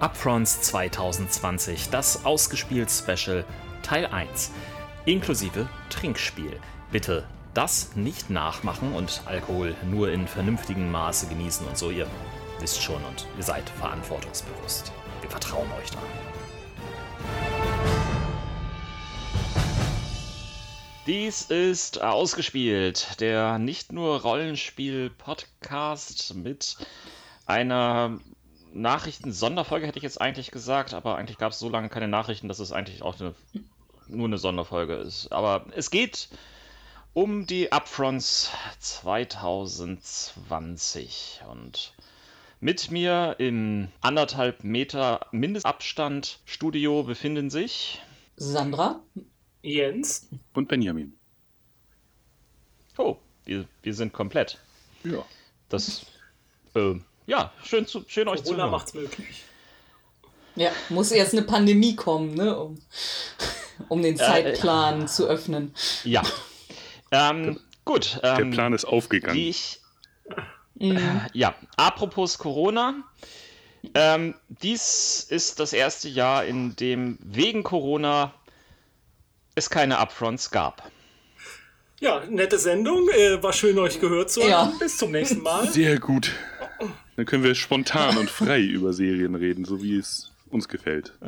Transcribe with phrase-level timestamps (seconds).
[0.00, 3.44] Upfronts 2020, das ausgespielt Special
[3.82, 4.50] Teil 1,
[5.04, 6.58] inklusive Trinkspiel.
[6.90, 12.06] Bitte das nicht nachmachen und Alkohol nur in vernünftigem Maße genießen und so, ihr
[12.60, 14.90] wisst schon und ihr seid verantwortungsbewusst.
[15.20, 15.98] Wir vertrauen euch da.
[21.06, 26.78] Dies ist ausgespielt, der nicht nur Rollenspiel-Podcast mit
[27.44, 28.18] einer
[28.72, 32.58] Nachrichten-Sonderfolge, hätte ich jetzt eigentlich gesagt, aber eigentlich gab es so lange keine Nachrichten, dass
[32.58, 33.34] es eigentlich auch eine,
[34.08, 35.30] nur eine Sonderfolge ist.
[35.32, 36.28] Aber es geht
[37.12, 41.92] um die Upfronts 2020 und
[42.60, 48.00] mit mir im anderthalb Meter Mindestabstand Studio befinden sich
[48.36, 49.00] Sandra,
[49.62, 51.14] Jens und Benjamin.
[52.98, 54.58] Oh, wir, wir sind komplett.
[55.04, 55.24] Ja.
[55.70, 56.04] Das,
[56.74, 56.96] äh,
[57.30, 58.70] ja, schön, zu, schön euch zu Corona hören.
[58.72, 59.44] macht's möglich.
[60.56, 62.78] ja, muss erst eine Pandemie kommen, ne, um,
[63.88, 65.72] um den Zeitplan zu öffnen.
[66.04, 66.22] Ja.
[67.12, 68.18] Ähm, gut.
[68.22, 69.38] Der Ähm, Plan ist aufgegangen.
[69.38, 69.80] ich.
[70.80, 70.98] Äh,
[71.32, 72.94] ja, apropos Corona.
[73.94, 78.34] Ähm, dies ist das erste Jahr, in dem wegen Corona
[79.54, 80.90] es keine Upfronts gab.
[82.00, 83.08] Ja, nette Sendung.
[83.10, 84.50] Äh, war schön, euch gehört zu haben.
[84.50, 84.72] Ja.
[84.78, 85.68] Bis zum nächsten Mal.
[85.70, 86.32] Sehr gut.
[87.16, 91.18] Dann können wir spontan und frei über Serien reden, so wie es uns gefällt.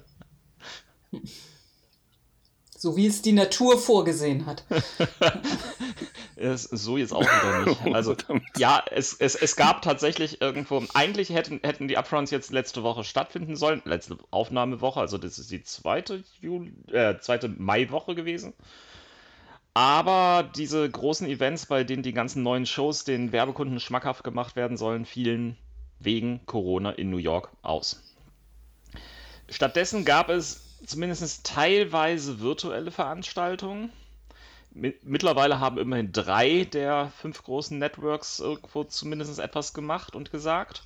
[2.76, 4.64] So wie es die Natur vorgesehen hat.
[6.42, 7.80] So jetzt auch wieder nicht.
[7.94, 8.42] Also, Verdammt.
[8.56, 13.04] ja, es, es, es gab tatsächlich irgendwo, eigentlich hätten, hätten die Upfronts jetzt letzte Woche
[13.04, 18.54] stattfinden sollen, letzte Aufnahmewoche, also das ist die zweite, Juli, äh, zweite Maiwoche gewesen.
[19.74, 24.76] Aber diese großen Events, bei denen die ganzen neuen Shows den Werbekunden schmackhaft gemacht werden
[24.76, 25.56] sollen, fielen
[25.98, 28.02] wegen Corona in New York aus.
[29.48, 33.92] Stattdessen gab es zumindest teilweise virtuelle Veranstaltungen.
[34.74, 40.82] Mi- Mittlerweile haben immerhin drei der fünf großen Networks irgendwo zumindest etwas gemacht und gesagt.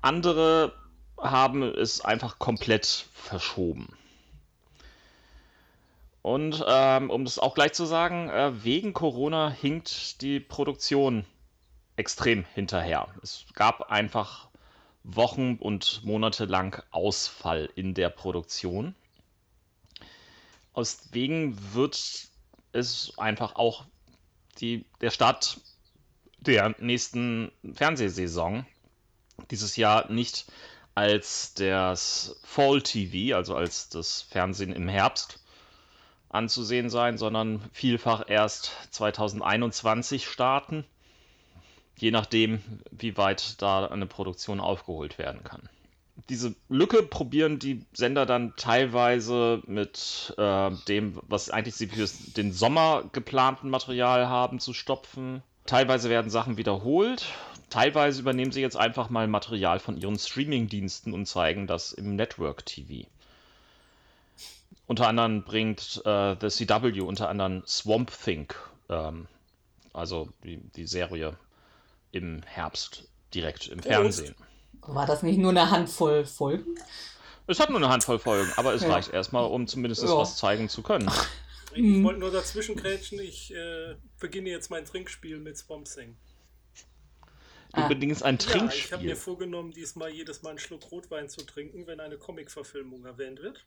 [0.00, 0.72] Andere
[1.18, 3.88] haben es einfach komplett verschoben.
[6.26, 11.24] Und ähm, um das auch gleich zu sagen, äh, wegen Corona hinkt die Produktion
[11.94, 13.06] extrem hinterher.
[13.22, 14.48] Es gab einfach
[15.04, 18.96] Wochen und Monate lang Ausfall in der Produktion.
[20.76, 22.28] Deswegen wird
[22.72, 23.84] es einfach auch
[24.58, 25.60] die, der Start
[26.40, 28.66] der nächsten Fernsehsaison
[29.52, 30.46] dieses Jahr nicht
[30.96, 35.38] als das Fall TV, also als das Fernsehen im Herbst,
[36.36, 40.84] anzusehen sein, sondern vielfach erst 2021 starten,
[41.96, 42.60] je nachdem,
[42.90, 45.68] wie weit da eine Produktion aufgeholt werden kann.
[46.28, 52.52] Diese Lücke probieren die Sender dann teilweise mit äh, dem, was eigentlich sie für den
[52.52, 55.42] Sommer geplanten Material haben, zu stopfen.
[55.66, 57.26] Teilweise werden Sachen wiederholt.
[57.68, 63.06] Teilweise übernehmen sie jetzt einfach mal Material von ihren Streaming-Diensten und zeigen das im Network-TV.
[64.86, 68.52] Unter anderem bringt äh, The CW unter anderem Swamp Thing,
[68.88, 69.26] ähm,
[69.92, 71.36] also die, die Serie
[72.12, 74.34] im Herbst direkt im Fernsehen.
[74.82, 76.76] War das nicht nur eine Handvoll Folgen?
[77.48, 78.92] Es hat nur eine Handvoll Folgen, aber es Ja.
[78.92, 80.16] reicht erstmal, um zumindest Ja.
[80.16, 81.10] was zeigen zu können.
[81.74, 83.18] Ich wollte nur dazwischen grätschen.
[83.20, 86.16] Ich äh, beginne jetzt mein Trinkspiel mit Swamp Thing.
[87.74, 87.88] Du Ah.
[87.88, 88.98] bedingst ein Ja, ich habe Trinkspiel.
[89.00, 93.64] mir vorgenommen, diesmal jedes Mal einen Schluck Rotwein zu trinken, wenn eine Comic-Verfilmung erwähnt wird.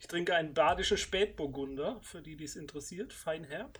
[0.00, 3.78] Ich trinke einen badischen Spätburgunder, für die, die es interessiert, feinherb.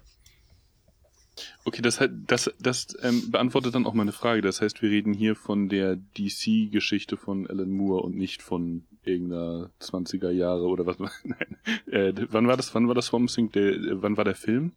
[1.65, 4.43] Okay, das, hat- das, das ähm, beantwortet dann auch meine Frage.
[4.43, 9.71] Das heißt, wir reden hier von der DC-Geschichte von Alan Moore und nicht von irgendeiner
[9.81, 10.99] 20er Jahre oder was.
[11.25, 11.57] Nein.
[11.91, 12.75] Äh, wann war das?
[12.75, 13.51] Wann war das Swamp Thing?
[13.53, 14.73] Der, äh, wann war der Film?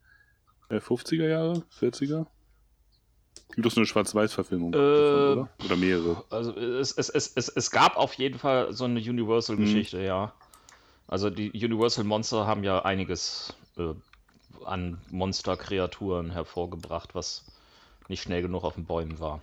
[0.69, 1.63] Äh, 50er Jahre?
[1.79, 2.25] 40er?
[3.55, 5.49] Gibt so eine Schwarz-Weiß-Verfilmung Äh, oder?
[5.63, 6.23] Oder mehrere.
[6.29, 10.33] Also es, es, es, es, es gab auf jeden Fall so eine Universal-Geschichte, ja.
[11.07, 13.93] Also die Universal Monster haben ja einiges äh,
[14.65, 17.45] an Monsterkreaturen hervorgebracht, was
[18.07, 19.41] nicht schnell genug auf den Bäumen war.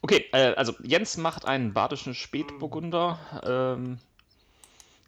[0.00, 3.98] Okay, äh, also Jens macht einen badischen Spätburgunder ähm,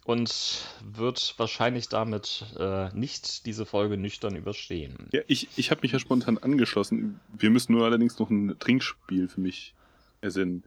[0.05, 4.95] und wird wahrscheinlich damit äh, nicht diese Folge nüchtern überstehen.
[5.11, 7.19] Ja, ich, ich habe mich ja spontan angeschlossen.
[7.37, 9.73] Wir müssen nur allerdings noch ein Trinkspiel für mich
[10.21, 10.63] ersinnen.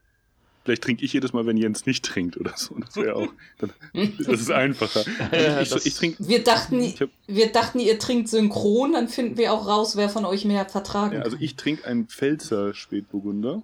[0.65, 2.75] Vielleicht trinke ich jedes Mal, wenn Jens nicht trinkt oder so.
[2.79, 3.29] Das wäre auch.
[3.59, 3.71] Dann,
[4.19, 5.05] das ist einfacher.
[5.31, 6.27] Ja, ich, ich, ich trinke.
[6.27, 10.09] Wir dachten, Ich hab- wir dachten, ihr trinkt synchron, dann finden wir auch raus, wer
[10.09, 13.63] von euch mehr vertragen Ja, also ich trinke einen Pfälzer Spätburgunder,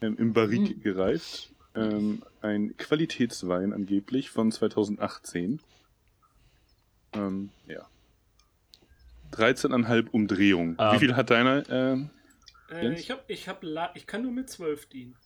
[0.00, 1.50] ähm, im Barrik gereift.
[1.74, 5.60] Ähm, ein Qualitätswein angeblich von 2018.
[7.12, 7.86] Ähm, ja.
[9.32, 10.76] 13,5 Umdrehungen.
[10.78, 10.94] Ähm.
[10.94, 11.68] Wie viel hat deiner?
[11.68, 11.96] Äh,
[12.82, 13.00] Jens?
[13.00, 13.64] ich, hab, ich, hab
[13.96, 15.16] ich kann nur mit 12 dienen.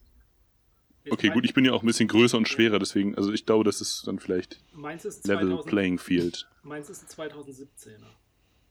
[1.05, 3.44] Jetzt okay, gut, ich bin ja auch ein bisschen größer und schwerer, deswegen, also ich
[3.44, 6.49] glaube, das ist dann vielleicht Meins ist, Level 2000, Playing Field.
[6.62, 8.06] meins ist ein 2017er.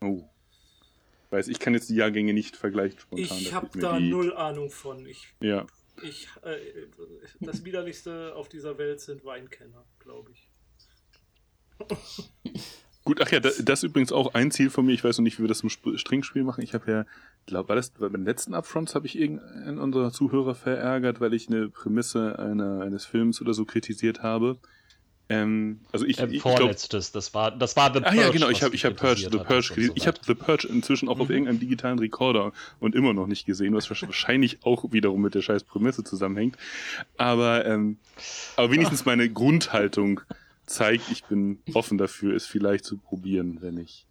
[0.02, 0.28] Oh.
[1.30, 3.38] Weiß, ich kann jetzt die Jahrgänge nicht vergleichen spontan.
[3.38, 5.06] Ich habe da null Ahnung von.
[5.06, 5.68] Ich, Ja.
[6.02, 6.58] Ich, äh,
[7.40, 10.50] das widerlichste auf dieser Welt sind Weinkenner, glaube ich.
[13.06, 14.94] Gut, ach ja, da, das ist übrigens auch ein Ziel von mir.
[14.94, 16.64] Ich weiß noch nicht, wie wir das im Sp Stringspiel machen.
[16.64, 17.06] Ich habe ja,
[17.46, 21.50] glaube, war das bei den letzten Upfronts habe ich irgendeinen unserer Zuhörer verärgert, weil ich
[21.50, 24.58] eine Prämisse einer, eines Films oder so kritisiert habe.
[25.34, 28.22] Ähm, also ich, Ähm, ich glaube, vorletztes, das war, das war The Ah Purge.
[28.22, 29.88] ja, genau, ich habe ich hab Purge, The Purge, gelesen.
[29.88, 30.20] so ich habe.
[30.26, 31.34] The Purge inzwischen auch auf Mhm.
[31.34, 35.64] irgendeinem digitalen Recorder und immer noch nicht gesehen, was wahrscheinlich auch wiederum mit der scheiß
[35.64, 36.58] Prämisse zusammenhängt.
[37.18, 37.98] Aber, ähm,
[38.56, 40.22] aber wenigstens meine Grundhaltung
[40.66, 44.06] zeigt, ich bin offen dafür, es vielleicht zu probieren, wenn ich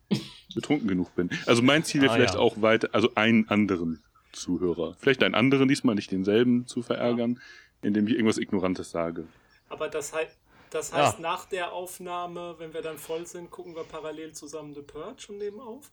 [0.54, 1.30] betrunken genug bin.
[1.46, 2.40] Also mein Ziel wäre Ah, vielleicht ja.
[2.40, 4.02] auch weiter, also einen anderen
[4.32, 7.40] Zuhörer, vielleicht einen anderen diesmal, nicht denselben zu verärgern,
[7.82, 9.24] indem ich irgendwas Ignorantes sage.
[9.70, 10.26] Aber das, hei
[10.72, 10.96] das Ja.
[11.06, 15.26] heißt, nach der Aufnahme, wenn wir dann voll sind, gucken wir parallel zusammen The Purge
[15.28, 15.90] und nehmen auf?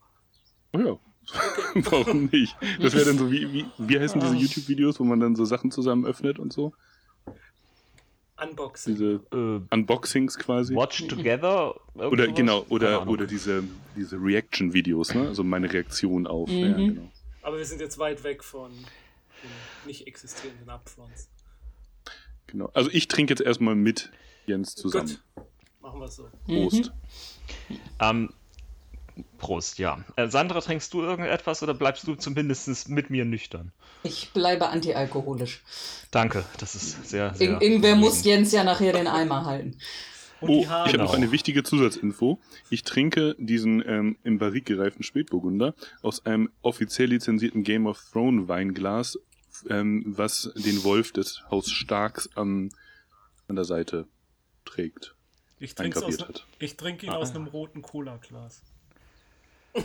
[0.74, 0.98] Oh ja.
[1.92, 2.56] Warum nicht?
[2.82, 5.70] Das wäre dann so, wie, wie, wie heißen diese YouTube-Videos, wo man dann so Sachen
[5.72, 6.74] zusammen öffnet und so?
[8.42, 8.96] Unboxing.
[8.96, 10.74] Diese Äh, Unboxings quasi.
[10.76, 11.76] Watch Together.
[11.96, 12.36] Oder sowas?
[12.38, 13.64] genau, oder, oder diese,
[13.98, 15.28] diese Reaction-Videos, ne?
[15.28, 16.50] Also meine Reaktion auf.
[16.50, 16.58] Mhm.
[16.64, 17.12] Ja, genau.
[17.42, 21.30] Aber wir sind jetzt weit weg von den nicht existierenden Upfronts.
[22.48, 22.70] genau.
[22.74, 24.10] Also ich trinke jetzt erstmal mit
[24.50, 25.18] Jens zusammen.
[25.36, 25.46] Gut,
[25.82, 26.28] machen wir es so.
[26.48, 26.92] Prost.
[28.00, 28.30] Ähm,
[29.38, 30.04] Prost, ja.
[30.16, 33.72] Äh, Sandra, trinkst du irgendetwas oder bleibst du zumindest mit mir nüchtern?
[34.04, 35.62] Ich bleibe antialkoholisch.
[36.12, 37.52] Danke, das ist sehr, sehr.
[37.52, 38.24] Ir irgendwer muss.
[38.24, 39.78] Jens ja nachher den Eimer halten.
[40.42, 42.40] Und Oh, ich habe noch eine wichtige Zusatzinfo.
[42.70, 48.48] Ich trinke diesen ähm, im Barrique gereiften Spätburgunder aus einem offiziell lizenzierten Game of Thrones
[48.48, 49.20] Weinglas,
[49.70, 52.70] ähm, was den Wolf des Haus Starks am,
[53.50, 54.08] an der Seite
[54.70, 55.16] trägt,
[55.60, 56.18] Ich trinke aus,
[56.60, 57.18] ich trinke ihn Ah.
[57.18, 58.62] aus einem roten Cola-Glas.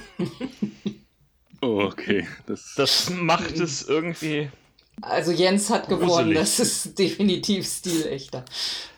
[1.60, 2.26] Oh, okay.
[2.46, 4.50] Das, Das macht es irgendwie.
[5.00, 8.44] Also Jens hat gewonnen, das ist definitiv stilechter.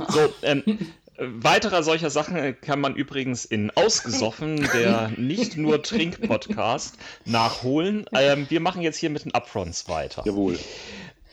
[0.09, 0.77] So, ähm, äh,
[1.19, 8.07] weiterer solcher Sachen kann man übrigens in Ausgesoffen, der nicht nur Trink-Podcast, nachholen.
[8.13, 10.23] Ähm, wir machen jetzt hier mit den Upfronts weiter.
[10.27, 10.59] jawohl.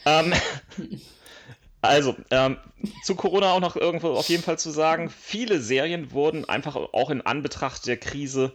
[0.06, 0.34] Ähm,
[1.84, 2.58] also, ähm,
[3.04, 7.10] zu Corona auch noch irgendwo auf jeden Fall zu sagen, viele Serien wurden einfach auch
[7.10, 8.54] in Anbetracht der Krise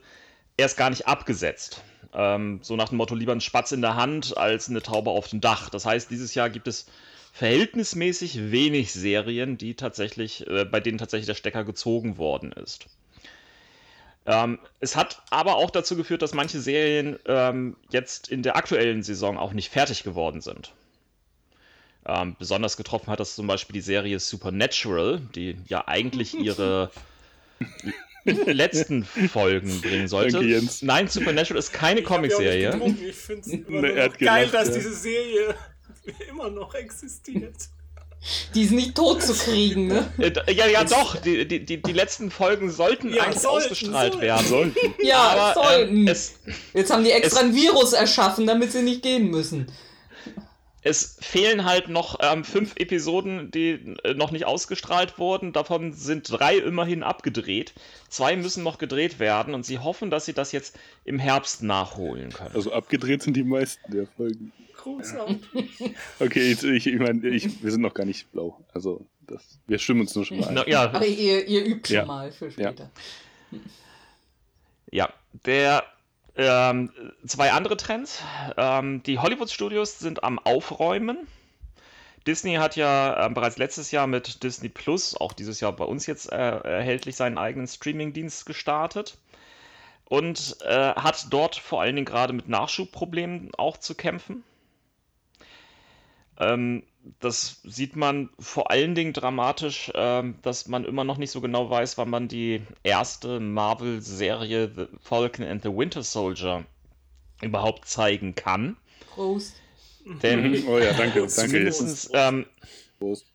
[0.57, 1.83] erst gar nicht abgesetzt.
[2.15, 5.29] Ähm, so nach dem Motto, lieber ein Spatz in der Hand als eine Taube auf
[5.29, 5.69] dem Dach.
[5.69, 6.87] Das heißt, dieses Jahr gibt es
[7.35, 12.87] verhältnismäßig wenig Serien, die tatsächlich, äh, bei denen tatsächlich der Stecker gezogen worden ist.
[14.25, 19.03] Ähm, es hat aber auch dazu geführt, dass manche Serien ähm, jetzt in der aktuellen
[19.03, 20.73] Saison auch nicht fertig geworden sind.
[22.09, 26.91] Ähm, besonders getroffen hat das zum Beispiel die Serie Supernatural, die ja eigentlich ihre
[28.25, 30.41] letzten Folgen bringen sollte.
[30.83, 32.81] Nein, Supernatural ist keine Comicserie.
[33.09, 34.75] Ich finde es geil, gelacht, dass ja.
[34.75, 35.55] diese Serie
[36.31, 37.55] immer noch existiert.
[38.55, 40.11] Die ist nicht tot zu kriegen, ne?
[40.19, 41.15] Äh, ja, ja, doch.
[41.21, 44.27] Die, die, die, die letzten Folgen sollten Ja, eigentlich sollten, ausgestrahlt sollten.
[44.27, 44.47] werden.
[44.47, 44.95] Sollten.
[45.01, 45.97] Ja, Aber sollten.
[45.99, 46.41] ähm, es,
[46.75, 49.71] Jetzt haben die extra es- ein Virus erschaffen, damit sie nicht gehen müssen.
[50.89, 55.53] Es fehlen halt noch ähm, fünf Episoden, die äh, noch nicht ausgestrahlt wurden.
[55.53, 57.75] Davon sind drei immerhin abgedreht.
[58.09, 62.33] Zwei müssen noch gedreht werden und sie hoffen, dass sie das jetzt im Herbst nachholen
[62.33, 62.55] können.
[62.55, 64.53] Also abgedreht sind die meisten der Folgen.
[64.77, 65.95] Großartig.
[66.21, 68.65] Okay, ich, ich, ich meine, ich, wir sind noch gar nicht blau.
[68.73, 70.55] Also, das, wir stimmen uns nur schon mal ein.
[70.55, 72.05] Na, ja, Aber ihr, ihr übt schon Ja.
[72.05, 72.53] mal für Ja.
[72.53, 72.91] später.
[74.91, 75.13] Ja,
[75.45, 75.85] der
[76.39, 76.91] ähm,
[77.27, 78.23] zwei andere Trends.
[78.57, 81.27] Ähm, die Hollywood-Studios sind am Aufräumen.
[82.27, 86.07] Disney hat ja ähm, bereits letztes Jahr mit Disney Plus, auch dieses Jahr bei uns
[86.07, 89.19] jetzt äh, erhältlich, seinen eigenen Streaming-Dienst gestartet.
[90.05, 94.43] Und äh, hat dort vor allen Dingen gerade mit Nachschubproblemen auch zu kämpfen.
[96.39, 96.85] Ähm,
[97.21, 101.71] das sieht man vor allen Dingen dramatisch, ähm, dass man immer noch nicht so genau
[101.71, 106.65] weiß, wann man die erste Marvel-Serie The Falcon and the Winter Soldier
[107.43, 108.77] überhaupt zeigen kann.
[109.11, 109.57] Prost.
[110.23, 111.29] Denn Oh ja, danke, danke.
[111.29, 112.47] zumindest, ähm,
[112.99, 113.27] Prost.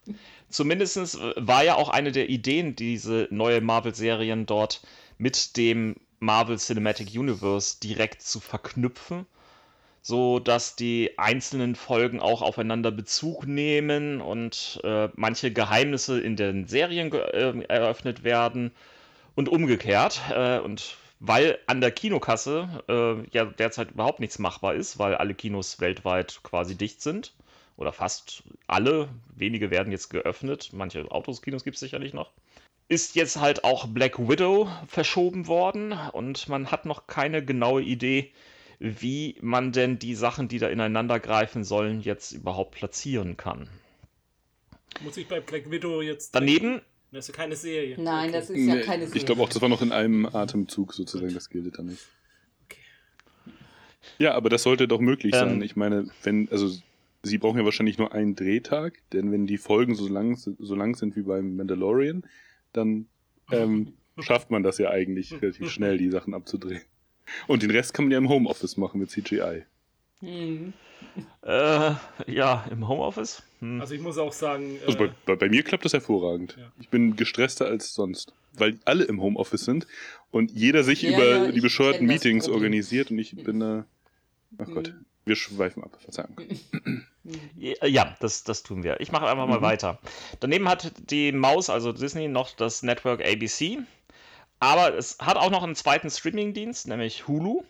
[0.50, 4.82] zumindest war ja auch eine der Ideen, diese neue Marvel-Serien dort
[5.18, 9.26] mit dem Marvel Cinematic Universe direkt zu verknüpfen,
[10.04, 16.68] so dass die einzelnen Folgen auch aufeinander Bezug nehmen und äh, manche Geheimnisse in den
[16.68, 18.72] Serien äh, eröffnet werden
[19.36, 20.22] und umgekehrt.
[20.30, 25.34] Äh, und weil an der Kinokasse äh, ja derzeit überhaupt nichts machbar ist, weil alle
[25.34, 27.34] Kinos weltweit quasi dicht sind.
[27.78, 29.08] Oder fast alle.
[29.36, 30.72] Wenige werden jetzt geöffnet.
[30.74, 32.32] Manche Autoskinos gibt es sicherlich noch.
[32.90, 38.32] Ist jetzt halt auch Black Widow verschoben worden und man hat noch keine genaue Idee,
[38.84, 43.70] wie man denn die Sachen, die da ineinander greifen sollen, jetzt überhaupt platzieren kann.
[45.02, 46.36] Muss ich bei Black Widow jetzt.
[46.36, 47.96] Daneben das ist ja keine Serie.
[48.02, 48.40] Nein, okay.
[48.40, 49.18] das ist ja keine Serie.
[49.18, 52.02] Ich glaube auch, das war noch in einem Atemzug sozusagen, das gilt dann nicht.
[52.66, 52.80] Okay.
[54.18, 55.62] Ja, aber das sollte doch möglich ähm, sein.
[55.62, 56.76] Ich meine, wenn, also
[57.22, 60.96] sie brauchen ja wahrscheinlich nur einen Drehtag, denn wenn die Folgen so lang, so lang
[60.96, 62.24] sind wie beim Mandalorian,
[62.74, 63.06] dann
[63.52, 66.82] ähm, schafft man das ja eigentlich relativ schnell, die Sachen abzudrehen.
[67.48, 69.64] Und den Rest kann man ja im Homeoffice machen mit CGI.
[70.22, 70.74] Mhm.
[71.42, 71.92] Äh,
[72.28, 73.44] ja, im Homeoffice.
[73.60, 73.82] Hm.
[73.82, 74.78] Also ich muss auch sagen.
[74.86, 76.56] Also bei, bei, bei, mir klappt das hervorragend.
[76.58, 76.72] Ja.
[76.80, 79.86] Ich bin gestresster als sonst, weil alle im Homeoffice sind
[80.32, 83.86] und jeder sich ja, über ja, die bescheuerten Meetings organisiert und ich bin da.
[84.58, 84.74] Ach mhm.
[84.74, 84.94] Gott,
[85.26, 86.36] wir schweifen ab, Verzeihung.
[87.56, 89.00] Ja, das, das tun wir.
[89.00, 89.64] Ich mache einfach mal mhm.
[89.64, 90.00] weiter.
[90.42, 93.80] Daneben hat die Maus, also Disney, noch das Network ABC.
[94.64, 97.64] Aber es hat auch noch einen zweiten Streamingdienst, nämlich Hulu.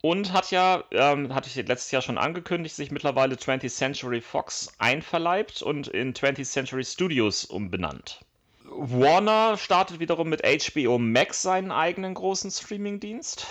[0.00, 4.72] Und hat ja, ähm, hatte ich letztes Jahr schon angekündigt, sich mittlerweile 20th Century Fox
[4.78, 8.20] einverleibt und in 20th Century Studios umbenannt.
[8.64, 13.46] Warner startet wiederum mit HBO Max seinen eigenen großen Streamingdienst.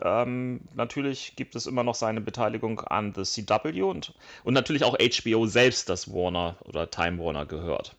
[0.00, 4.14] Ähm, natürlich gibt es immer noch seine Beteiligung an The CW und,
[4.44, 7.96] und natürlich auch HBO selbst, das Warner oder Time Warner gehört.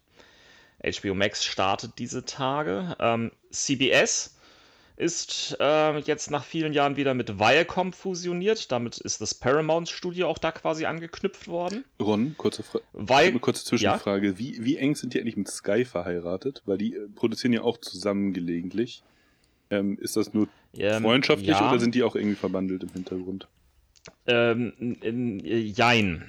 [0.84, 2.96] HBO Max startet diese Tage.
[3.00, 4.36] Ähm, CBS
[5.00, 8.70] ist äh, jetzt nach vielen Jahren wieder mit Viacom fusioniert.
[8.70, 11.86] Damit ist das Paramount Studio auch da quasi angeknüpft worden.
[12.02, 14.28] Ron, kurze, Fra eine kurze Zwischenfrage.
[14.28, 14.38] Ja?
[14.38, 16.64] Wie, wie eng sind die eigentlich mit Sky verheiratet?
[16.66, 19.02] Weil die äh, produzieren ja auch zusammen gelegentlich.
[19.70, 21.70] Ähm, ist das nur ähm, freundschaftlich ja.
[21.70, 23.48] oder sind die auch irgendwie verbandelt im Hintergrund?
[24.28, 26.26] Ähm, in, jein.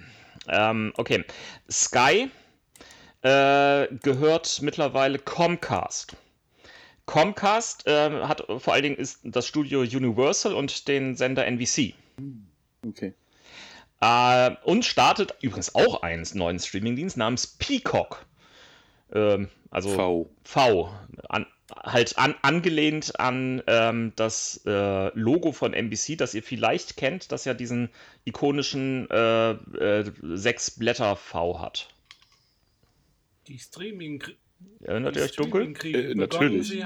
[0.48, 1.24] Ähm, okay.
[1.68, 2.30] Sky
[3.22, 6.16] äh, gehört mittlerweile Comcast.
[7.06, 11.94] Comcast äh, hat vor allen Dingen ist das Studio Universal und den Sender NBC.
[12.86, 13.14] Okay.
[14.00, 18.24] Äh, und startet übrigens auch einen neuen Streamingdienst namens Peacock.
[19.12, 20.30] Ähm, also V.
[20.44, 20.94] V.
[21.28, 21.46] An,
[21.76, 27.44] halt an, angelehnt an ähm, das äh, Logo von NBC, das ihr vielleicht kennt, das
[27.44, 27.90] ja diesen
[28.24, 31.88] ikonischen äh, äh, sechs Blätter V hat.
[33.50, 34.22] Die Streaming
[34.80, 35.74] Erinnert ihr euch dunkel?
[35.84, 36.84] Äh, natürlich.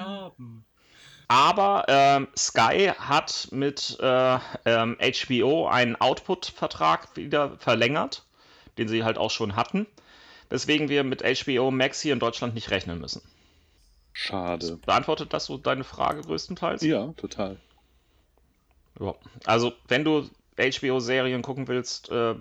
[1.29, 8.25] Aber ähm, Sky hat mit äh, ähm, HBO einen Output-Vertrag wieder verlängert,
[8.79, 9.87] den sie halt auch schon hatten,
[10.49, 13.21] weswegen wir mit HBO Max hier in Deutschland nicht rechnen müssen.
[14.15, 14.79] Schade.
[14.87, 16.83] Beantwortet das so deine Frage größtenteils?
[16.83, 17.59] Ja, total.
[18.99, 19.15] Ja.
[19.45, 22.35] Also, wenn du HBO-Serien gucken willst, äh,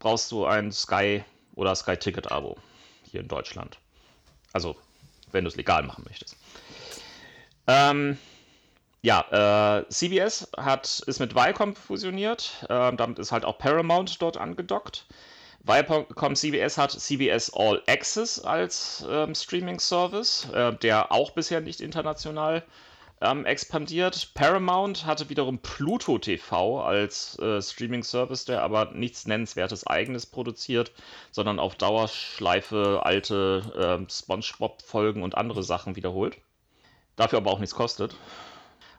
[0.00, 1.22] brauchst du ein Sky
[1.54, 2.56] oder Sky Ticket-Abo
[3.10, 3.78] hier in Deutschland.
[4.52, 4.76] Also,
[5.32, 6.36] wenn du es legal machen möchtest.
[7.66, 8.18] Ähm,
[9.02, 12.66] ja, äh, CBS hat, ist mit Viacom fusioniert.
[12.68, 15.06] Äh, damit ist halt auch Paramount dort angedockt.
[15.62, 22.62] Viacom CBS hat CBS All Access als ähm, Streaming-Service, äh, der auch bisher nicht international
[23.20, 24.32] ähm, expandiert.
[24.34, 30.92] Paramount hatte wiederum Pluto TV als äh, Streaming-Service, der aber nichts Nennenswertes eigenes produziert,
[31.30, 36.38] sondern auf Dauerschleife alte äh, SpongeBob-Folgen und andere Sachen wiederholt.
[37.16, 38.16] Dafür aber auch nichts kostet.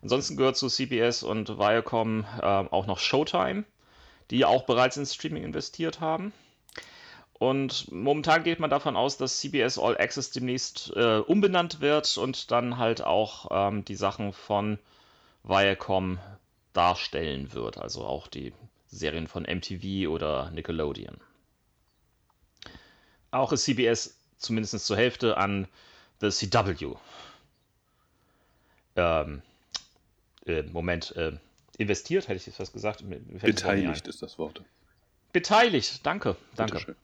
[0.01, 3.65] Ansonsten gehört zu CBS und Viacom äh, auch noch Showtime,
[4.29, 6.33] die auch bereits ins Streaming investiert haben.
[7.41, 12.51] Und momentan geht man davon aus, dass CBS All Access demnächst äh, umbenannt wird und
[12.51, 14.77] dann halt auch ähm, die Sachen von
[15.41, 16.19] Viacom
[16.73, 17.79] darstellen wird.
[17.79, 18.53] Also auch die
[18.89, 21.17] Serien von MTV oder Nickelodeon.
[23.31, 25.67] Auch ist CBS zumindest zur Hälfte an
[26.19, 26.93] The CW.
[28.97, 29.41] Ähm,
[30.45, 31.31] äh, Moment, äh,
[31.79, 33.03] investiert, hätte ich jetzt was gesagt.
[33.41, 34.61] Beteiligt ist das Wort.
[35.31, 36.95] Beteiligt, danke, danke.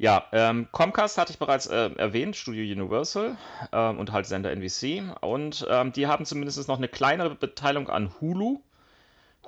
[0.00, 3.36] Ja, ähm, Comcast hatte ich bereits äh, erwähnt, Studio Universal
[3.70, 5.02] ähm, und halt Sender NBC.
[5.20, 8.60] Und ähm, die haben zumindest noch eine kleinere Beteiligung an Hulu.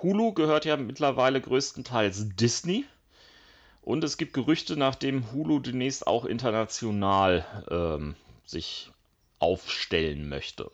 [0.03, 2.85] Hulu gehört ja mittlerweile größtenteils Disney.
[3.81, 8.15] Und es gibt Gerüchte, nachdem Hulu demnächst auch international ähm,
[8.45, 8.91] sich
[9.39, 10.71] aufstellen möchte.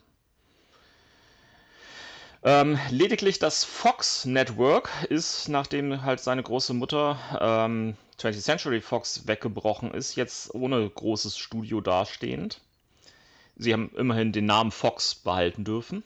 [2.44, 9.26] Ähm, lediglich das Fox Network ist, nachdem halt seine große Mutter ähm, 20th Century Fox
[9.26, 12.60] weggebrochen ist, jetzt ohne großes Studio dastehend.
[13.56, 16.04] Sie haben immerhin den Namen Fox behalten dürfen.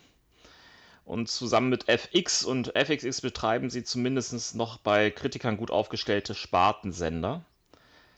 [1.04, 7.44] Und zusammen mit FX und FXX betreiben sie zumindest noch bei Kritikern gut aufgestellte Spartensender.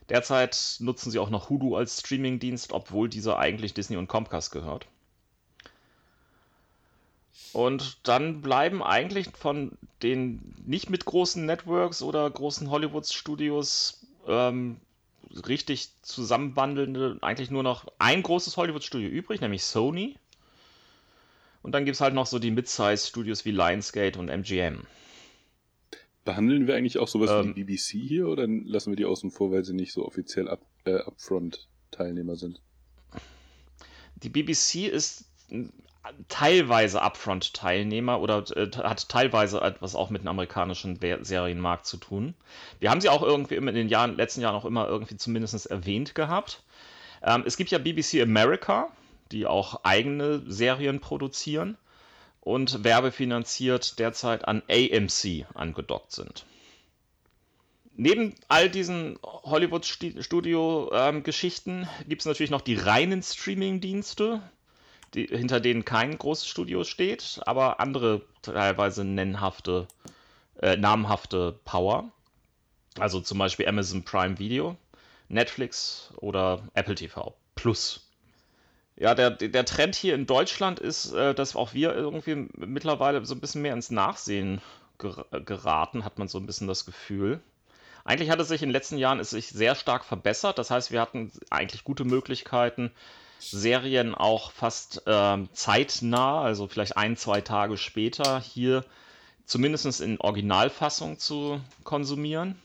[0.08, 4.86] Derzeit nutzen sie auch noch Hulu als Streamingdienst, obwohl dieser eigentlich Disney und Comcast gehört.
[7.52, 14.76] Und dann bleiben eigentlich von den nicht mit großen Networks oder großen Hollywood-Studios ähm,
[15.46, 20.16] richtig zusammenwandelnde eigentlich nur noch ein großes Hollywood-Studio übrig, nämlich Sony.
[21.62, 24.82] Und dann gibt es halt noch so die Mid-Size-Studios wie Lionsgate und MGM.
[26.24, 29.30] Behandeln wir eigentlich auch sowas ähm, wie die BBC hier oder lassen wir die außen
[29.30, 32.60] vor, weil sie nicht so offiziell up, äh, Upfront-Teilnehmer sind?
[34.16, 35.26] Die BBC ist
[36.28, 42.34] teilweise Upfront-Teilnehmer oder äh, hat teilweise etwas auch mit dem amerikanischen Serienmarkt zu tun.
[42.80, 46.14] Wir haben sie auch irgendwie in den Jahren, letzten Jahren auch immer irgendwie zumindest erwähnt
[46.14, 46.62] gehabt.
[47.22, 48.88] Ähm, es gibt ja BBC America,
[49.32, 51.78] die auch eigene Serien produzieren
[52.40, 56.44] und werbefinanziert derzeit an AMC angedockt sind.
[57.96, 64.42] Neben all diesen Hollywood-Studio-Geschichten ähm, gibt es natürlich noch die reinen Streaming-Dienste,
[65.14, 69.86] die, hinter denen kein großes Studio steht, aber andere teilweise nennhafte,
[70.60, 72.10] äh, namhafte Power.
[72.98, 74.76] Also zum Beispiel Amazon Prime Video,
[75.28, 78.08] Netflix oder Apple TV Plus.
[78.96, 83.34] Ja, der, der Trend hier in Deutschland ist, äh, dass auch wir irgendwie mittlerweile so
[83.34, 84.60] ein bisschen mehr ins Nachsehen
[84.98, 87.40] geraten, hat man so ein bisschen das Gefühl.
[88.04, 90.58] Eigentlich hat es sich in den letzten Jahren ist sich sehr stark verbessert.
[90.58, 92.92] Das heißt, wir hatten eigentlich gute Möglichkeiten,
[93.50, 98.84] Serien auch fast ähm, zeitnah, also vielleicht ein, zwei Tage später, hier
[99.44, 102.58] zumindest in Originalfassung zu konsumieren.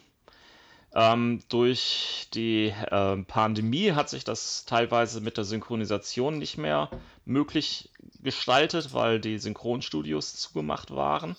[0.94, 6.90] Ähm, durch die äh, Pandemie hat sich das teilweise mit der Synchronisation nicht mehr
[7.26, 7.90] möglich
[8.24, 11.36] gestaltet, weil die Synchronstudios zugemacht waren.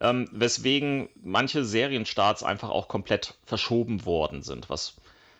[0.00, 4.94] Ähm, weswegen manche Serienstarts einfach auch komplett verschoben worden sind, was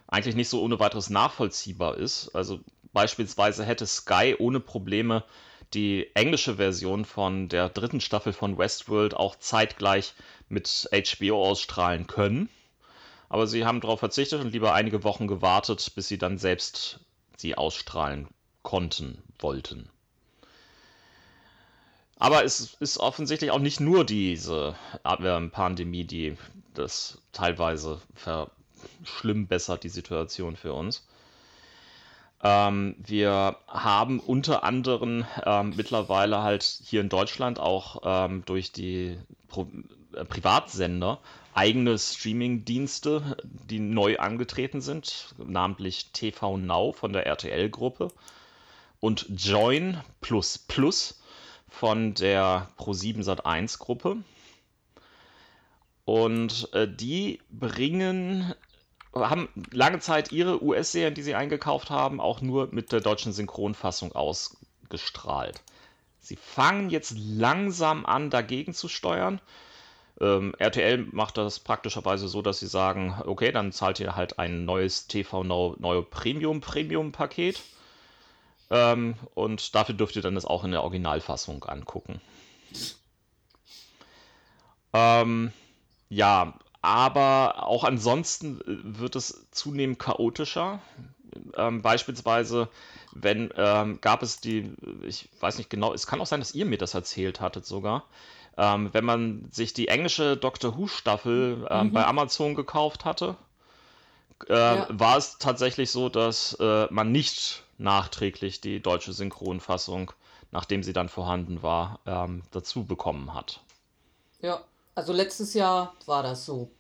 [0.07, 2.35] eigentlich nicht so ohne weiteres nachvollziehbar ist.
[2.35, 2.61] Also
[2.97, 5.23] beispielsweise hätte Sky ohne Probleme
[5.75, 10.15] die englische Version von der dritten Staffel von Westworld auch zeitgleich
[10.49, 12.49] mit HBO ausstrahlen können.
[13.29, 17.01] Aber sie haben darauf verzichtet und lieber einige Wochen gewartet, bis sie dann selbst
[17.37, 18.29] sie ausstrahlen
[18.63, 19.91] konnten, wollten.
[22.19, 26.39] Aber es ist offensichtlich auch nicht nur diese Pandemie, die
[26.73, 31.07] das teilweise verschlimmbessert, die Situation für uns.
[32.43, 39.19] Ähm, wir haben unter anderem ähm, mittlerweile halt hier in Deutschland auch ähm, durch die
[39.49, 39.67] Pro
[40.15, 41.19] äh, Privatsender
[41.55, 48.09] eigene Streaming-Dienste, die neu angetreten sind, namentlich TV Now von der RTL-Gruppe
[49.01, 51.23] und Join Plus Plus
[51.69, 54.19] von der Pro7 Sat1-Gruppe.
[56.05, 58.55] Und äh, die bringen,
[59.17, 64.13] haben lange Zeit ihre US-Serien, die sie eingekauft haben, auch nur mit der deutschen Synchronfassung
[64.13, 65.63] ausgestrahlt.
[66.21, 69.41] Sie fangen jetzt langsam an, dagegen zu steuern.
[70.21, 74.65] Ähm, RTL macht das praktischerweise so, dass sie sagen, okay, dann zahlt ihr halt ein
[74.65, 77.63] neues TV Now neue Premium Premium Paket.
[78.71, 82.21] Ähm, und dafür dürft ihr dann das auch in der Originalfassung angucken.
[84.93, 85.53] Ähm,
[86.09, 90.79] ja, aber auch ansonsten wird es zunehmend chaotischer.
[91.57, 92.69] Ähm, beispielsweise,
[93.13, 94.73] wenn ähm, gab es die,
[95.03, 98.05] ich weiß nicht genau, es kann auch sein, dass ihr mir das erzählt hattet sogar.
[98.57, 101.93] Ähm, wenn man sich die englische Doctor Who Staffel ähm, mhm.
[101.93, 103.35] bei Amazon gekauft hatte,
[104.49, 104.87] äh, ja.
[104.89, 110.13] war es tatsächlich so, dass äh, man nicht nachträglich die deutsche Synchronfassung,
[110.53, 113.61] nachdem sie dann vorhanden war, ähm, dazu bekommen hat.
[114.41, 114.61] Ja,
[114.97, 116.71] also letztes Jahr war das so.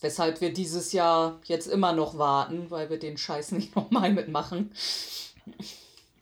[0.00, 4.72] Weshalb wir dieses Jahr jetzt immer noch warten, weil wir den Scheiß nicht nochmal mitmachen.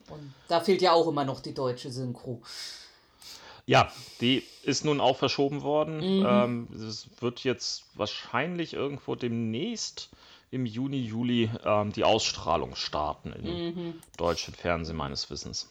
[0.09, 2.43] Und da fehlt ja auch immer noch die deutsche Synchro.
[3.67, 6.19] Ja, die ist nun auch verschoben worden.
[6.19, 6.27] Mhm.
[6.29, 10.11] Ähm, es wird jetzt wahrscheinlich irgendwo demnächst
[10.51, 13.95] im Juni, Juli ähm, die Ausstrahlung starten im mhm.
[14.17, 15.71] deutschen Fernsehen meines Wissens.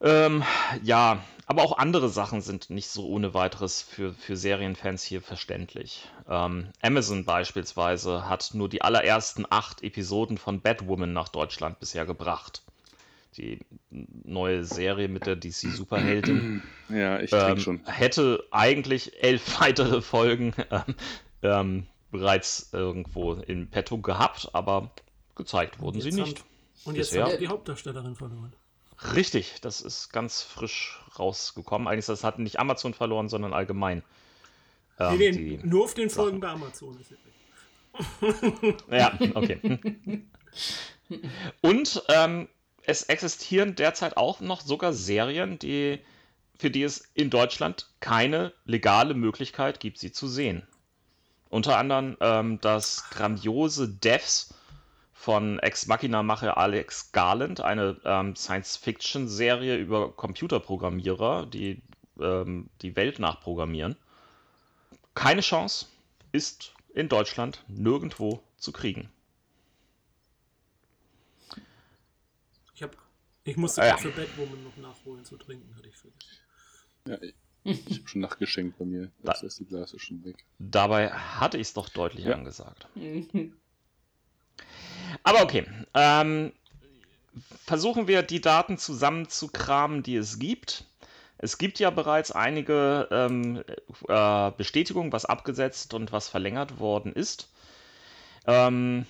[0.00, 0.42] Ähm,
[0.82, 6.08] ja, aber auch andere Sachen sind nicht so ohne weiteres für, für Serienfans hier verständlich.
[6.28, 12.62] Ähm, Amazon beispielsweise hat nur die allerersten acht Episoden von Batwoman nach Deutschland bisher gebracht.
[13.36, 16.62] die neue Serie mit der DC Superheldin.
[16.88, 17.84] Ja, ich ähm, schon.
[17.84, 20.94] Hätte eigentlich elf weitere Folgen ähm,
[21.42, 24.92] ähm, bereits irgendwo in petto gehabt, aber
[25.34, 26.38] gezeigt wurden sie nicht.
[26.38, 26.46] Haben,
[26.84, 27.24] und jetzt Bisher.
[27.24, 28.52] haben die Hauptdarstellerin verloren.
[29.14, 31.86] Richtig, das ist ganz frisch rausgekommen.
[31.86, 34.02] Eigentlich das hat nicht Amazon verloren, sondern allgemein.
[34.98, 37.12] Ähm, nee, nee, nur auf den Folgen bei Amazon ist
[38.90, 39.80] Ja, okay.
[41.60, 42.48] Und ähm,
[42.82, 45.98] es existieren derzeit auch noch sogar Serien, die,
[46.58, 50.66] für die es in Deutschland keine legale Möglichkeit gibt, sie zu sehen.
[51.48, 54.54] Unter anderem ähm, das grandiose Devs
[55.16, 61.82] von Ex-Machina-Macher Alex Garland, eine ähm, Science-Fiction-Serie über Computerprogrammierer, die
[62.20, 63.96] ähm, die Welt nachprogrammieren.
[65.14, 65.86] Keine Chance
[66.32, 69.08] ist in Deutschland nirgendwo zu kriegen.
[72.74, 72.94] Ich, hab,
[73.42, 73.96] ich musste ah, ja.
[73.96, 76.36] für Batwoman noch nachholen zu trinken, hatte ich vergessen.
[77.06, 77.18] Ja,
[77.64, 79.10] ich, ich habe schon nachgeschenkt bei mir.
[79.22, 80.44] Das da, erste Glas ist schon weg.
[80.58, 82.34] Dabei hatte ich es doch deutlich ja.
[82.34, 82.86] angesagt.
[85.22, 85.66] Aber okay.
[85.94, 86.52] Ähm,
[87.64, 90.84] versuchen wir die Daten zusammenzukramen, die es gibt.
[91.38, 93.62] Es gibt ja bereits einige ähm,
[94.08, 97.50] äh, Bestätigungen, was abgesetzt und was verlängert worden ist.
[98.46, 99.06] Ähm,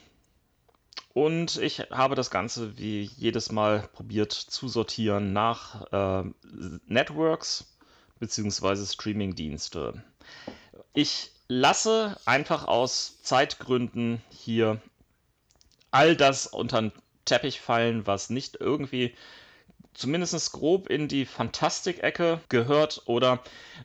[1.12, 6.28] und ich habe das Ganze wie jedes Mal probiert zu sortieren nach äh,
[6.86, 7.76] Networks
[8.18, 8.84] bzw.
[8.84, 10.02] Streamingdienste.
[10.92, 14.80] Ich lasse einfach aus Zeitgründen hier
[15.90, 16.92] all das unter den
[17.24, 19.14] Teppich fallen, was nicht irgendwie
[19.96, 23.42] zumindest grob in die Fantastik-Ecke gehört oder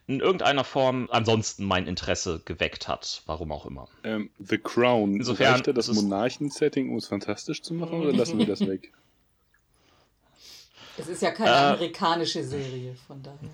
[0.07, 3.87] in irgendeiner Form ansonsten mein Interesse geweckt hat, warum auch immer.
[4.03, 8.45] Ähm, The Crown, Insofern reicht das Monarchen-Setting, um es fantastisch zu machen, oder lassen wir
[8.45, 8.91] das weg?
[10.97, 13.49] Es ist ja keine äh, amerikanische Serie, von daher.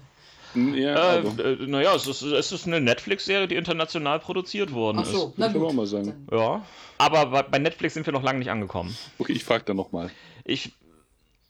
[0.75, 5.05] Ja, äh, äh, naja, es ist, es ist eine Netflix-Serie, die international produziert worden Ach
[5.05, 5.37] so, ist.
[5.37, 5.61] Na gut.
[5.61, 6.27] Ich auch mal sagen.
[6.31, 6.65] Ja,
[6.97, 8.97] aber bei Netflix sind wir noch lange nicht angekommen.
[9.19, 10.09] Okay, ich frage da nochmal.
[10.43, 10.71] Ich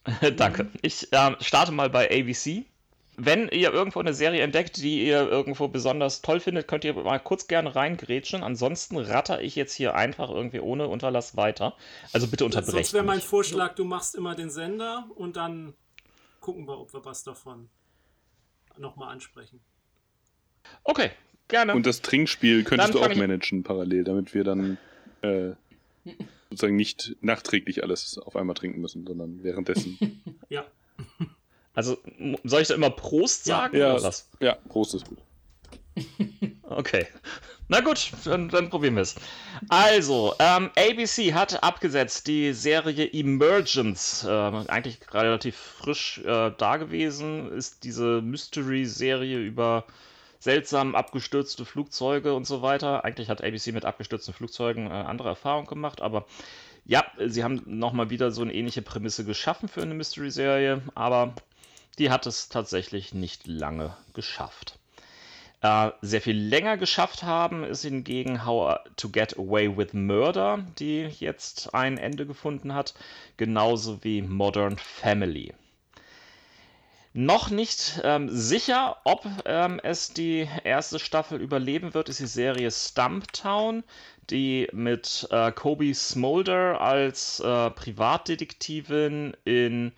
[0.35, 0.69] Danke.
[0.81, 2.65] Ich äh, starte mal bei ABC.
[3.19, 7.19] Wenn ihr irgendwo eine Serie entdeckt, die ihr irgendwo besonders toll findet, könnt ihr mal
[7.19, 8.43] kurz gerne reingrätschen.
[8.43, 11.73] Ansonsten ratter ich jetzt hier einfach irgendwie ohne Unterlass weiter.
[12.13, 12.75] Also bitte unterbrechen.
[12.75, 15.73] Sonst wäre mein Vorschlag, du machst immer den Sender und dann
[16.41, 17.69] gucken wir, ob wir was davon
[18.79, 19.59] nochmal ansprechen.
[20.83, 21.11] Okay,
[21.47, 21.73] gerne.
[21.73, 24.77] Und das Trinkspiel könntest du auch managen parallel, damit wir dann
[25.21, 25.51] äh,
[26.49, 30.21] sozusagen nicht nachträglich alles auf einmal trinken müssen, sondern währenddessen.
[30.49, 30.65] ja.
[31.73, 31.97] Also
[32.43, 33.77] soll ich da immer Prost sagen?
[33.77, 35.19] Ja, ja, ja Prost ist gut.
[36.63, 37.07] Okay.
[37.69, 39.15] Na gut, dann, dann probieren wir es.
[39.67, 44.23] Also, ähm, ABC hat abgesetzt die Serie Emergence.
[44.23, 47.51] Äh, eigentlich relativ frisch äh, da gewesen.
[47.51, 49.85] Ist diese Mystery-Serie über
[50.39, 53.03] seltsam abgestürzte Flugzeuge und so weiter.
[53.03, 56.25] Eigentlich hat ABC mit abgestürzten Flugzeugen äh, andere Erfahrungen gemacht, aber
[56.85, 61.33] ja, sie haben nochmal wieder so eine ähnliche Prämisse geschaffen für eine Mystery-Serie, aber
[61.97, 64.79] die hat es tatsächlich nicht lange geschafft.
[65.61, 71.07] Äh, sehr viel länger geschafft haben ist hingegen How to Get Away with Murder, die
[71.19, 72.93] jetzt ein Ende gefunden hat,
[73.37, 75.53] genauso wie Modern Family.
[77.13, 82.69] Noch nicht ähm, sicher, ob ähm, es die erste Staffel überleben wird, ist die Serie
[82.69, 83.83] Stumptown,
[84.29, 89.93] die mit äh, Kobe Smolder als äh, Privatdetektivin in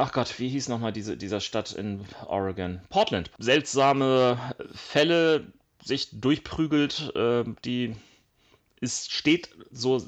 [0.00, 2.80] Ach Gott, wie hieß nochmal diese, dieser Stadt in Oregon?
[2.88, 3.32] Portland.
[3.38, 4.38] Seltsame
[4.72, 5.52] Fälle
[5.84, 7.96] sich durchprügelt, äh, die
[8.80, 10.00] ist, steht so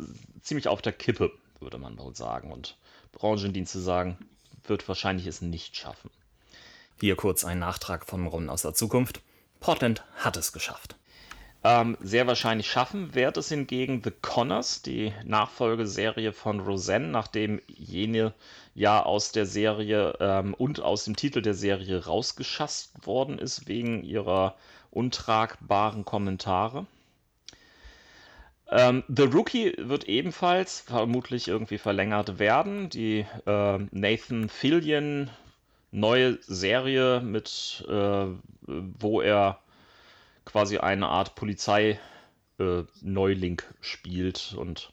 [0.42, 2.52] ziemlich auf der Kippe, würde man wohl sagen.
[2.52, 2.76] Und
[3.10, 4.16] Branchendienste sagen,
[4.62, 6.10] wird wahrscheinlich es nicht schaffen.
[7.00, 9.20] Hier kurz ein Nachtrag von Ron aus der Zukunft.
[9.58, 10.94] Portland hat es geschafft.
[11.62, 18.32] Ähm, sehr wahrscheinlich schaffen wird es hingegen The Connors, die Nachfolgeserie von Roseanne, nachdem jene
[18.74, 24.02] ja aus der Serie ähm, und aus dem Titel der Serie rausgeschasst worden ist wegen
[24.04, 24.56] ihrer
[24.90, 26.86] untragbaren Kommentare.
[28.70, 32.88] Ähm, The Rookie wird ebenfalls vermutlich irgendwie verlängert werden.
[32.88, 35.28] Die äh, Nathan Fillion
[35.90, 38.26] neue Serie mit, äh,
[38.62, 39.58] wo er
[40.50, 44.92] quasi eine Art Polizei-Neuling äh, spielt und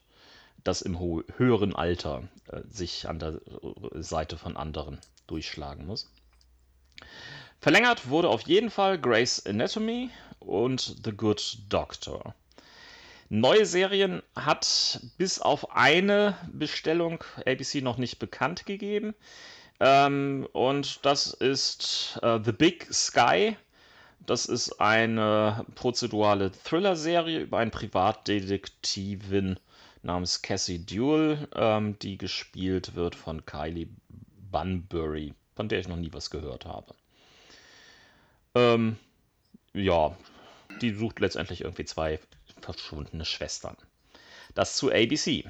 [0.62, 1.00] das im
[1.36, 3.40] höheren Alter äh, sich an der
[3.94, 6.08] Seite von anderen durchschlagen muss.
[7.60, 12.34] Verlängert wurde auf jeden Fall Grace Anatomy und The Good Doctor.
[13.28, 19.14] Neue Serien hat bis auf eine Bestellung ABC noch nicht bekannt gegeben.
[19.80, 23.56] Ähm, und das ist äh, The Big Sky.
[24.26, 29.58] Das ist eine prozedurale Thriller-Serie über einen Privatdetektivin
[30.02, 33.88] namens Cassie Duell, ähm, die gespielt wird von Kylie
[34.50, 36.94] Bunbury, von der ich noch nie was gehört habe.
[38.54, 38.96] Ähm,
[39.72, 40.16] ja,
[40.80, 42.18] die sucht letztendlich irgendwie zwei
[42.60, 43.76] verschwundene Schwestern.
[44.54, 45.44] Das zu ABC.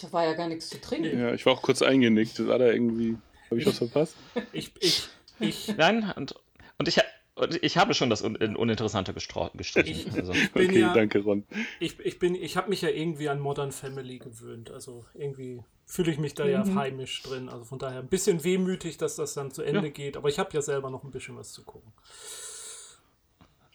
[0.00, 1.18] Da war ja gar nichts zu trinken.
[1.18, 2.46] Ja, ich war auch kurz eingenickt.
[2.46, 3.18] War da irgendwie.
[3.50, 4.14] Habe ich was verpasst?
[4.52, 5.08] Ich, ich,
[5.40, 5.76] ich.
[5.76, 6.34] Nein, und,
[6.78, 7.00] und ich,
[7.40, 10.02] und ich habe schon das Un Uninteressante gestrichen.
[10.02, 11.44] Ich, Also, Okay, ja, danke, Ron.
[11.78, 14.70] ich, ich bin, ich habe mich ja irgendwie an Modern Family gewöhnt.
[14.70, 16.74] Also irgendwie fühle ich mich da ja Mhm.
[16.74, 17.48] heimisch drin.
[17.48, 19.90] Also von daher ein bisschen wehmütig, dass das dann zu Ende Ja.
[19.90, 20.16] geht.
[20.16, 21.92] Aber ich habe ja selber noch ein bisschen was zu gucken.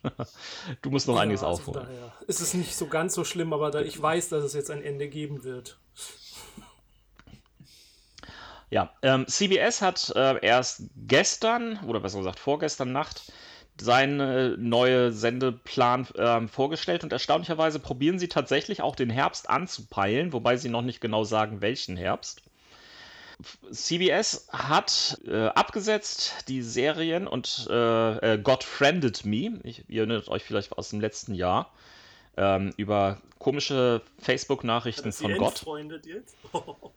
[0.81, 1.73] du musst noch einiges Ja, also von aufholen.
[1.73, 4.69] daher ist es nicht so ganz so schlimm, aber da ich weiß, dass es jetzt
[4.71, 5.79] ein Ende geben wird.
[8.69, 13.31] Ja, ähm, CBS hat äh, erst gestern, oder besser gesagt vorgestern Nacht,
[13.79, 20.33] seinen äh, neue Sendeplan ähm, vorgestellt und erstaunlicherweise probieren sie tatsächlich auch den Herbst anzupeilen,
[20.33, 22.41] wobei sie noch nicht genau sagen, welchen Herbst.
[23.69, 30.29] CBS hat äh, abgesetzt die Serien und äh, äh, God Friended Me, ich, ihr erinnert
[30.29, 31.73] euch vielleicht aus dem letzten Jahr,
[32.37, 35.65] ähm, über komische Facebook-Nachrichten von Gott.
[36.05, 36.35] jetzt?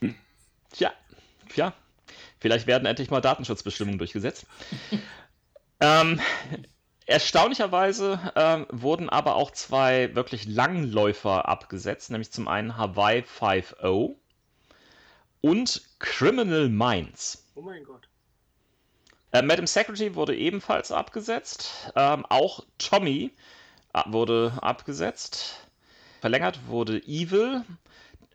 [0.72, 0.92] Tja,
[1.48, 1.72] tja.
[2.44, 4.44] Vielleicht werden endlich mal Datenschutzbestimmungen durchgesetzt.
[5.80, 6.20] ähm,
[7.06, 14.16] erstaunlicherweise ähm, wurden aber auch zwei wirklich Langläufer abgesetzt, nämlich zum einen Hawaii 5.0
[15.40, 17.50] und Criminal Minds.
[17.54, 18.10] oh mein Gott.
[19.32, 21.90] Äh, Madam Secretary wurde ebenfalls abgesetzt.
[21.96, 23.32] Ähm, auch Tommy
[23.94, 25.66] äh, wurde abgesetzt.
[26.20, 27.64] Verlängert wurde Evil,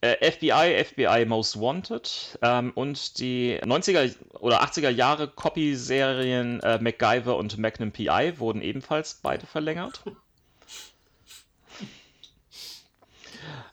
[0.02, 7.36] äh, FBI, FBI Most Wanted ähm, und die 90er oder 80er Jahre Copy-Serien äh, MacGyver
[7.38, 10.02] und Magnum PI wurden ebenfalls beide verlängert.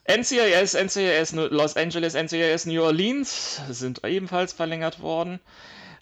[0.09, 5.41] NCIS, NCIS Los Angeles, NCIS New Orleans sind ebenfalls verlängert worden.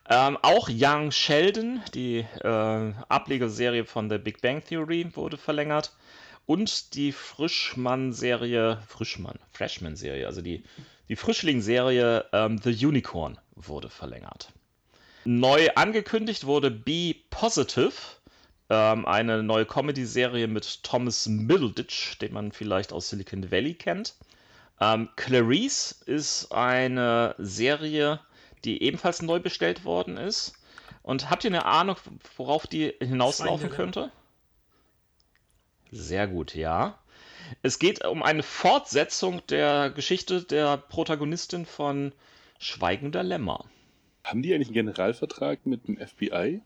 [0.09, 5.93] Ähm, auch Young Sheldon, die äh, Ablegerserie von der Big Bang Theory, wurde verlängert.
[6.47, 10.63] Und die Frischmann-Serie, Frischmann, Freshman-Serie, also die,
[11.09, 14.53] die Frischling-Serie ähm, The Unicorn wurde verlängert.
[15.25, 17.93] Neu angekündigt wurde Be Positive,
[18.69, 24.15] ähm, eine neue Comedy-Serie mit Thomas Middleditch, den man vielleicht aus Silicon Valley kennt.
[24.81, 28.21] Ähm, Clarice ist eine Serie,
[28.65, 30.55] die ebenfalls neu bestellt worden ist.
[31.03, 31.97] Und habt ihr eine Ahnung,
[32.37, 34.11] worauf die hinauslaufen könnte?
[35.95, 36.99] Sehr gut, ja.
[37.63, 42.13] Es geht um eine Fortsetzung der Geschichte der Protagonistin von
[42.59, 43.65] Schweigender Lämmer.
[44.25, 46.63] Haben die eigentlich einen Generalvertrag mit dem FBI?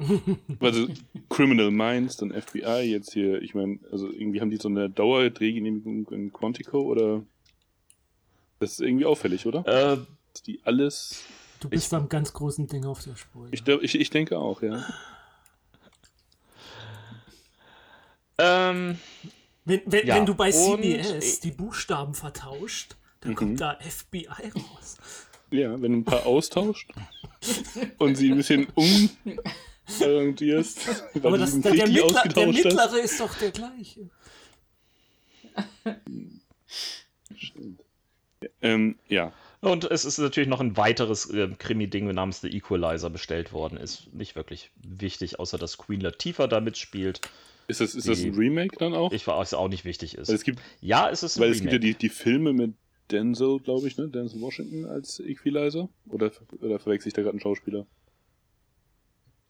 [0.60, 0.88] also
[1.28, 6.08] Criminal Minds, dann FBI, jetzt hier, ich meine, also irgendwie haben die so eine Dauerdrehgenehmigung
[6.10, 7.22] in Quantico oder?
[8.58, 9.60] Das ist irgendwie auffällig, oder?
[9.60, 9.98] Äh,
[10.32, 11.22] Dass die alles.
[11.60, 13.46] Du bist beim ganz großen Ding auf der Spur.
[13.52, 14.84] Ich, glaub- ich, ich denke auch, ja.
[18.38, 18.98] Ähm,
[19.64, 23.36] Wenn, wenn, Ja, wenn du bei und CBS ich- die Buchstaben vertauscht, dann Mhm.
[23.36, 24.96] kommt da FBI raus.
[25.50, 26.90] Ja, wenn du ein paar austauscht
[27.98, 32.46] und sie ein bisschen umorientierst, weil Aber das, der, der, Mittler, der.
[32.48, 34.10] Mittlere ist doch der gleiche.
[37.36, 37.80] Stimmt.
[38.60, 39.32] Ähm, ja.
[39.60, 43.78] und es ist natürlich noch ein weiteres äh, Krimi-Ding namens The Equalizer bestellt worden.
[43.78, 47.20] Ist nicht wirklich wichtig, außer dass Queen Latifah da mitspielt.
[47.66, 49.12] Ist das, ist das ein Die- Remake dann auch?
[49.12, 50.28] Ich weiß auch nicht wichtig ist.
[50.28, 51.98] weil es gibt, ja, es ist ein weil es gibt ja Remake.
[51.98, 52.74] die, die Filme mit
[53.10, 54.08] Denzel, glaube ich, ne?
[54.08, 55.88] Denzel Washington als Equalizer.
[56.08, 57.86] Oder, oder verwechsel ich da gerade einen Schauspieler?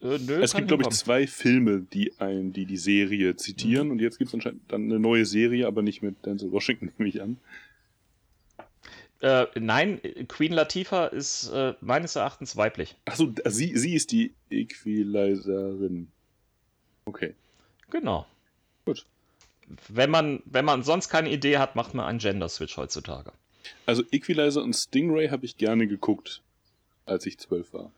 [0.00, 3.90] Äh, nö, Es gibt, glaube ich, zwei Filme, die ein, die, die Serie zitieren.
[3.90, 7.08] Und jetzt gibt es anscheinend dann eine neue Serie, aber nicht mit Denzel Washington, nehme
[7.08, 7.38] ich an.
[9.20, 12.96] Äh, nein, Queen Latifah ist äh, meines Erachtens weiblich.
[13.06, 16.08] Achso, sie, sie ist die Equalizerin.
[17.06, 17.34] Okay.
[17.90, 18.26] Genau.
[18.84, 19.06] Gut.
[19.88, 23.32] Wenn man, wenn man sonst keine Idee hat, macht man einen Gender-Switch heutzutage.
[23.86, 26.42] Also Equalizer und Stingray habe ich gerne geguckt,
[27.06, 27.90] als ich zwölf war.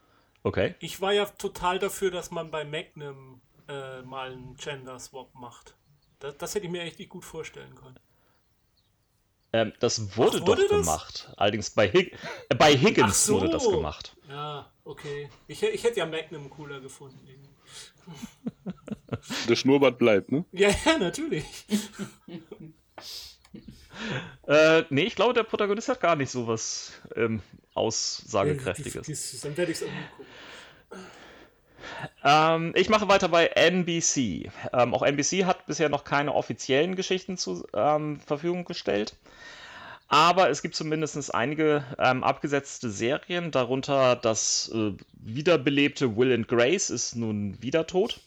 [0.44, 0.74] Okay.
[0.78, 5.74] Ich war ja total dafür, dass man bei Magnum äh, mal einen Gender Swap macht.
[6.20, 7.98] Das, das hätte ich mir echt nicht gut vorstellen können.
[9.52, 10.86] Ähm, das wurde Ach, wurde doch das?
[10.86, 11.32] gemacht.
[11.36, 12.12] Allerdings bei, Hig
[12.48, 13.34] äh, bei Higgins Ach so.
[13.34, 14.16] wurde das gemacht.
[14.28, 15.30] Ja, okay.
[15.48, 17.18] Ich, ich hätte ja Magnum cooler gefunden.
[19.48, 20.44] Der Schnurrbart bleibt, ne?
[20.52, 21.44] Ja, ja, natürlich.
[24.46, 27.40] Äh, nee, ich glaube, der Protagonist hat gar nicht so was ähm,
[27.72, 29.40] Aussagekräftiges.
[29.40, 30.26] Dann werde ich es auch mal gucken.
[32.24, 34.50] Ähm, ich mache weiter bei NBC.
[34.72, 39.16] Ähm, auch NBC hat bisher noch keine offiziellen Geschichten zur ähm, Verfügung gestellt.
[40.08, 46.90] Aber es gibt zumindest einige ähm, abgesetzte Serien, darunter das äh, wiederbelebte Will and Grace
[46.90, 48.20] ist nun wieder tot.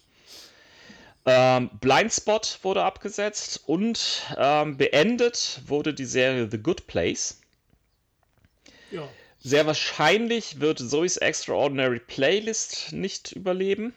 [1.32, 7.40] Ähm, Blindspot wurde abgesetzt und ähm, beendet wurde die Serie The Good Place.
[8.90, 9.08] Ja.
[9.38, 13.94] Sehr wahrscheinlich wird Zoe's Extraordinary Playlist nicht überleben.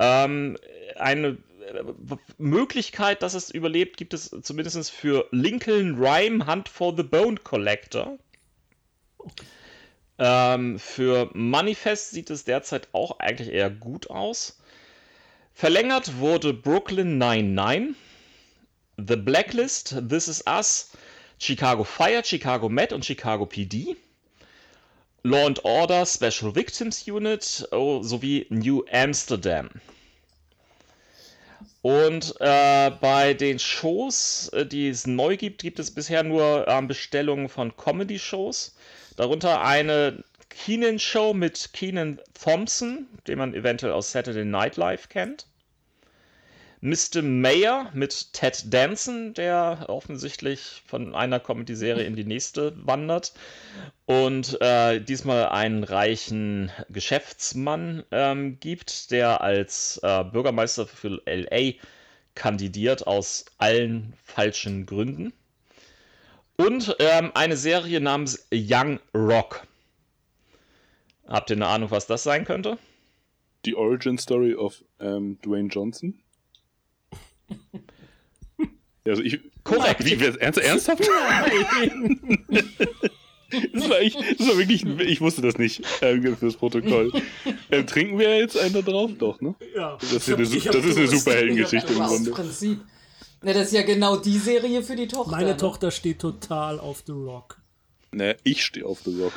[0.00, 0.58] Ähm,
[0.96, 7.04] eine äh, Möglichkeit, dass es überlebt, gibt es zumindest für Lincoln Rhyme Hunt for the
[7.04, 8.18] Bone Collector.
[10.18, 14.59] Ähm, für Manifest sieht es derzeit auch eigentlich eher gut aus.
[15.60, 17.94] Verlängert wurde Brooklyn 99,
[18.96, 20.92] The Blacklist, This Is Us,
[21.38, 23.94] Chicago Fire, Chicago Med und Chicago PD.
[25.22, 29.68] Law and Order Special Victims Unit oh, sowie New Amsterdam.
[31.82, 36.88] Und äh, bei den Shows, äh, die es neu gibt, gibt es bisher nur ähm,
[36.88, 38.76] Bestellungen von Comedy-Shows.
[39.16, 45.49] Darunter eine Keenan-Show mit Keenan Thompson, den man eventuell aus Saturday Night Live kennt.
[46.82, 47.20] Mr.
[47.20, 53.34] Mayor mit Ted Danson, der offensichtlich von einer Comedy-Serie in die nächste wandert.
[54.06, 61.72] Und äh, diesmal einen reichen Geschäftsmann ähm, gibt, der als äh, Bürgermeister für LA
[62.34, 65.34] kandidiert aus allen falschen Gründen.
[66.56, 69.66] Und ähm, eine Serie namens Young Rock.
[71.26, 72.78] Habt ihr eine Ahnung, was das sein könnte?
[73.66, 76.18] Die Origin Story of ähm, Dwayne Johnson.
[79.06, 79.40] Also ich.
[79.64, 80.04] Korrekt.
[80.04, 81.08] Wie, ernst, ernsthaft?
[81.08, 82.20] Nein.
[83.72, 84.84] Das war, echt, das war wirklich.
[85.00, 87.10] Ich wusste das nicht äh, fürs Protokoll.
[87.72, 89.10] Ähm, trinken wir jetzt einen da drauf?
[89.18, 89.56] Doch, ne?
[89.74, 89.98] Ja.
[90.00, 91.08] Das ist, Ich eine, ich das ist eine.
[91.08, 92.30] Superheldengeschichte im Grunde.
[92.30, 92.80] Prinzip.
[93.42, 95.32] Ne, das ist ja genau die Serie für die Tochter.
[95.32, 95.56] Meine ne?
[95.56, 97.60] Tochter steht total auf The Rock.
[98.12, 99.32] Ne, ich stehe auf The Rock.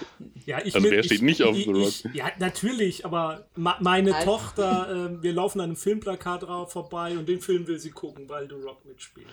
[0.47, 1.87] Ja, ich Also mit- wer ich, steht nicht auf ich, The Rock?
[1.89, 4.25] Ich, ja, natürlich, aber ma, meine Halt.
[4.25, 8.27] Tochter, ähm, wir laufen an einem Filmplakat drauf vorbei und den Film will sie gucken,
[8.29, 9.27] weil The Rock mitspielt.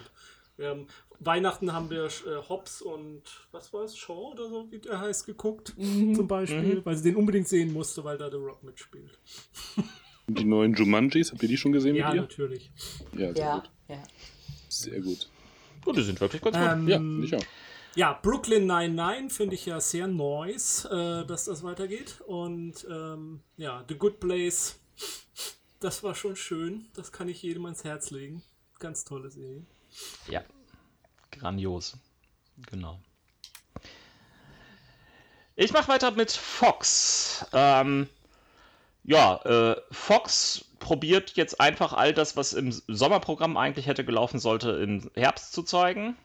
[0.59, 0.87] Ähm,
[1.21, 5.25] Weihnachten haben wir äh, Hobbs und was war es, Shaw oder so, wie der heißt,
[5.25, 6.15] geguckt, Mhm.
[6.15, 9.19] zum Beispiel, weil sie den unbedingt sehen musste, weil da The Rock mitspielt.
[10.29, 12.21] Und die neuen Jumanjis, habt ihr die schon gesehen Ja, mit ihr?
[12.23, 12.71] natürlich.
[13.17, 13.71] Ja, sehr Ja, gut.
[13.89, 14.03] ja.
[14.69, 15.29] Sehr gut.
[15.87, 16.67] Oh, die sind wirklich ganz gut.
[16.67, 17.47] Ähm, Ja, ich auch.
[17.97, 22.21] Ja, Brooklyn 99 finde ich ja sehr nice, äh, dass das weitergeht.
[22.27, 24.79] Und ähm, ja, The Good Place,
[25.81, 26.87] das war schon schön.
[26.95, 28.43] Das kann ich jedem ans Herz legen.
[28.79, 29.67] Ganz tolle Serie.
[30.29, 30.43] Ja,
[31.33, 31.97] grandios.
[32.71, 33.01] Genau.
[35.57, 37.45] Ich mache weiter mit Fox.
[37.53, 38.09] Ähm,
[39.03, 44.71] ja, äh, Fox probiert jetzt einfach all das, was im Sommerprogramm eigentlich hätte gelaufen sollte,
[44.71, 46.17] im Herbst zu zeigen.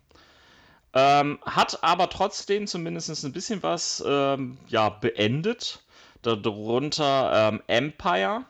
[0.96, 5.82] Ähm, hat aber trotzdem zumindest ein bisschen was ähm, ja, beendet.
[6.22, 8.46] Darunter ähm, Empire.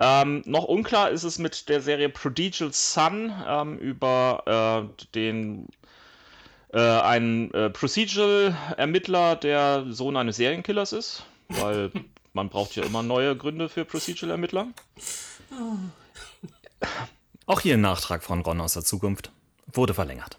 [0.00, 5.68] Ähm, noch unklar ist es mit der Serie Prodigal Son ähm, über äh, den
[6.72, 11.92] äh, einen äh, Procedural-Ermittler, der Sohn eines Serienkillers ist, weil
[12.32, 14.66] man braucht ja immer neue Gründe für Procedural-Ermittler.
[17.46, 19.30] Auch hier ein Nachtrag von Ron aus der Zukunft.
[19.72, 20.36] Wurde verlängert.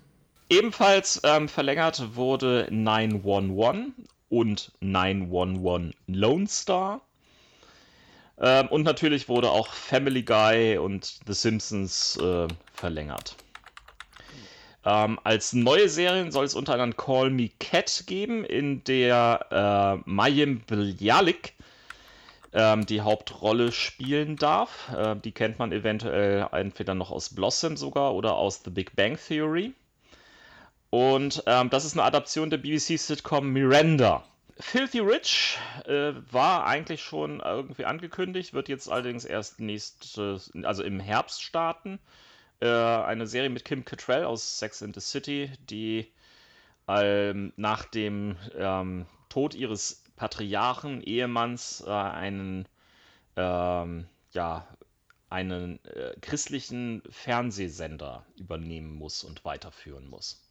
[0.49, 3.93] Ebenfalls ähm, verlängert wurde 911
[4.29, 7.01] und 911 Lone Star.
[8.37, 13.35] Ähm, und natürlich wurde auch Family Guy und The Simpsons äh, verlängert.
[14.85, 19.47] Ähm, als neue Serien soll es unter anderem Call Me Cat geben, in der
[20.05, 21.53] äh, Mayim Bialik
[22.53, 24.91] ähm, die Hauptrolle spielen darf.
[24.95, 29.17] Äh, die kennt man eventuell entweder noch aus Blossom sogar oder aus The Big Bang
[29.17, 29.73] Theory.
[30.89, 34.23] Und ähm, das ist eine Adaption der BBC-Sitcom Miranda.
[34.57, 40.99] Filthy Rich äh, war eigentlich schon irgendwie angekündigt, wird jetzt allerdings erst nächstes, also im
[41.01, 41.99] Herbst starten.
[42.61, 46.09] Äh, eine Serie mit Kim Cattrall aus Sex and the City, die
[46.87, 52.67] ähm, nach dem ähm, Tod ihres Patriarchen, Ehemanns, äh, einen,
[53.35, 54.65] ähm, ja,
[55.29, 60.44] einen äh, christlichen Fernsehsender übernehmen muss und weiterführen muss.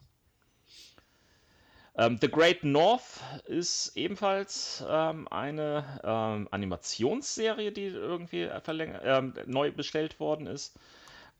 [1.97, 10.19] Ähm, The Great North ist ebenfalls ähm, eine ähm, Animationsserie, die irgendwie ähm, neu bestellt
[10.19, 10.77] worden ist.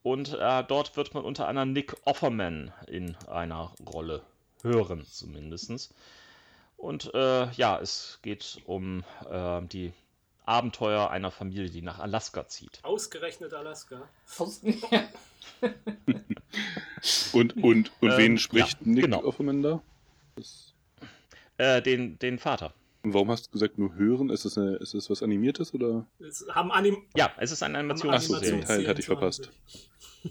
[0.01, 4.22] Und äh, dort wird man unter anderem Nick Offerman in einer Rolle
[4.62, 5.93] hören, zumindest.
[6.78, 9.93] Und äh, ja, es geht um äh, die
[10.45, 12.80] Abenteuer einer Familie, die nach Alaska zieht.
[12.84, 14.08] Ausgerechnet Alaska.
[17.34, 19.24] und und, und ähm, wen spricht ja, Nick genau.
[19.24, 19.82] Offerman da?
[21.58, 22.74] Äh, den, den Vater.
[23.04, 24.30] Und warum hast du gesagt nur hören?
[24.30, 26.08] Ist es, eine, ist es was Animiertes oder?
[26.20, 28.40] Es haben Anim ja, es ist eine Animationsserie.
[28.40, 29.52] Achso, den Teil hatte ich verpasst.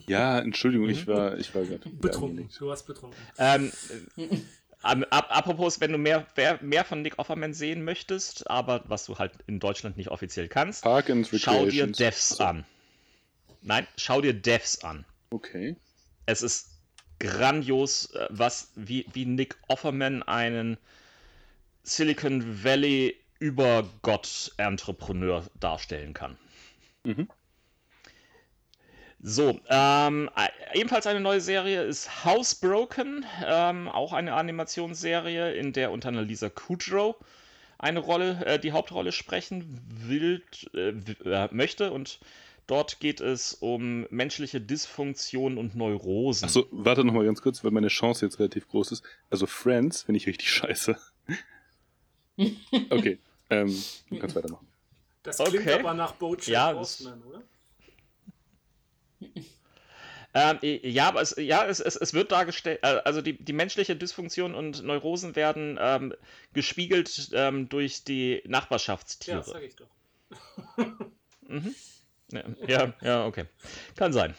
[0.09, 1.13] Ja, Entschuldigung, ich mhm.
[1.13, 1.89] war, ich war gerade.
[1.89, 3.17] Betrunken, du warst betrunken.
[3.39, 3.71] Ähm,
[4.83, 6.27] Ap apropos, wenn du mehr,
[6.61, 10.83] mehr von Nick Offerman sehen möchtest, aber was du halt in Deutschland nicht offiziell kannst,
[10.83, 12.67] Park schau dir Devs an.
[13.63, 15.07] Nein, schau dir Devs an.
[15.31, 15.77] Okay.
[16.27, 16.74] Es ist
[17.25, 20.77] grandios, äh, was wie, wie Nick Offerman einen
[21.83, 26.37] Silicon Valley Übergott-Entrepreneur darstellen kann.
[27.05, 27.29] Mhm.
[29.27, 30.29] So, ähm,
[30.75, 37.17] ebenfalls eine neue Serie ist Housebroken, ähm, auch eine Animationsserie, in der unter Lisa Kudrow
[37.79, 40.43] eine Rolle, äh, die Hauptrolle sprechen will,
[40.75, 40.93] äh,
[41.25, 42.19] äh, möchte und
[42.67, 46.47] dort geht es um menschliche Dysfunktion und Neurosen.
[46.47, 49.05] Achso, warte nochmal ganz kurz, weil meine Chance jetzt relativ groß ist.
[49.31, 50.97] Also Friends finde ich richtig scheiße.
[52.91, 53.19] okay,
[53.51, 54.67] ähm, du kannst weitermachen.
[55.23, 55.81] Das klingt okay.
[55.81, 57.43] aber nach Bojack ja, Horseman, oder?
[60.37, 63.95] Ähm, ja, aber es, ja, es, es, es wird dargestellt, äh, also die, die menschliche
[63.95, 66.13] Dysfunktion und Neurosen werden ähm,
[66.53, 69.39] gespiegelt ähm, durch die Nachbarschaftstiere.
[69.39, 69.87] Ja, sag ich doch.
[71.49, 71.73] mhm.
[72.67, 73.45] Ja, ja, okay.
[73.97, 74.35] Kann sein.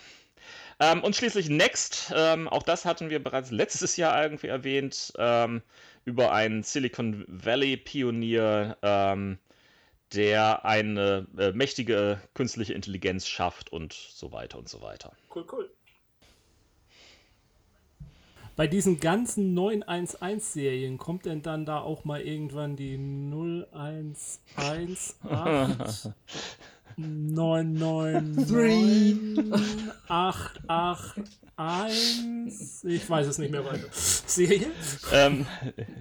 [0.79, 5.61] Ähm, und schließlich Next, ähm, auch das hatten wir bereits letztes Jahr irgendwie erwähnt, ähm,
[6.03, 8.77] über einen Silicon Valley Pionier,
[10.13, 15.11] der eine äh, mächtige künstliche Intelligenz schafft und so weiter und so weiter.
[15.33, 15.69] Cool, cool.
[18.55, 24.97] Bei diesen ganzen 911-Serien kommt denn dann da auch mal irgendwann die 0118
[26.97, 29.53] 999
[30.07, 31.45] 881
[32.83, 33.87] ich weiß es nicht mehr weiter.
[33.91, 34.67] Serie?
[35.13, 35.45] Ähm,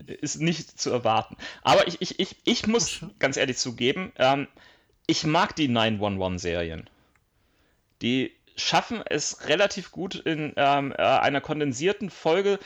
[0.07, 1.37] ist nicht zu erwarten.
[1.63, 4.49] Aber ich, ich, ich, ich muss ganz ehrlich zugeben, ähm,
[5.07, 6.89] ich mag die 911-Serien.
[8.03, 12.59] Die schaffen es relativ gut in ähm, äh, einer kondensierten Folge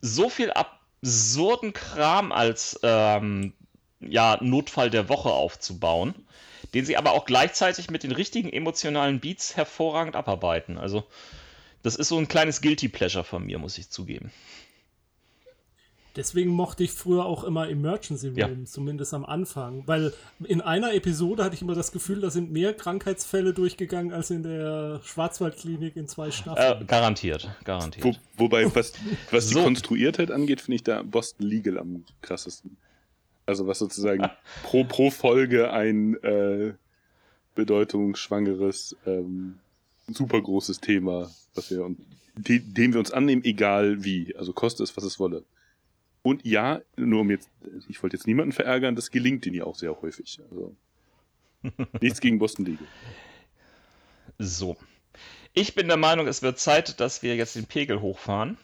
[0.00, 3.52] so viel absurden Kram als ähm,
[4.00, 6.14] ja, Notfall der Woche aufzubauen,
[6.74, 10.76] den sie aber auch gleichzeitig mit den richtigen emotionalen Beats hervorragend abarbeiten.
[10.76, 11.04] Also,
[11.82, 14.30] das ist so ein kleines Guilty Pleasure von mir, muss ich zugeben.
[16.16, 18.64] Deswegen mochte ich früher auch immer Emergency Rooms, ja.
[18.66, 19.82] zumindest am Anfang.
[19.86, 20.12] Weil
[20.44, 24.44] in einer Episode hatte ich immer das Gefühl, da sind mehr Krankheitsfälle durchgegangen als in
[24.44, 26.82] der Schwarzwaldklinik in zwei Staffeln.
[26.82, 28.04] Äh, garantiert, garantiert.
[28.04, 28.92] Wo, wobei, was,
[29.32, 29.58] was so.
[29.58, 32.76] die Konstruiertheit angeht, finde ich da Boston Legal am krassesten.
[33.46, 34.30] Also was sozusagen
[34.62, 36.74] pro, pro Folge ein äh,
[37.54, 39.58] bedeutungsschwangeres, ähm,
[40.08, 41.98] super großes Thema, was wir und
[42.36, 44.34] dem wir uns annehmen, egal wie.
[44.36, 45.44] Also koste es, was es wolle.
[46.22, 47.50] Und ja, nur um jetzt,
[47.88, 50.40] ich wollte jetzt niemanden verärgern, das gelingt ihnen ja auch sehr häufig.
[50.50, 50.74] Also
[52.00, 52.86] nichts gegen Boston Legal.
[54.38, 54.76] So.
[55.52, 58.56] Ich bin der Meinung, es wird Zeit, dass wir jetzt den Pegel hochfahren.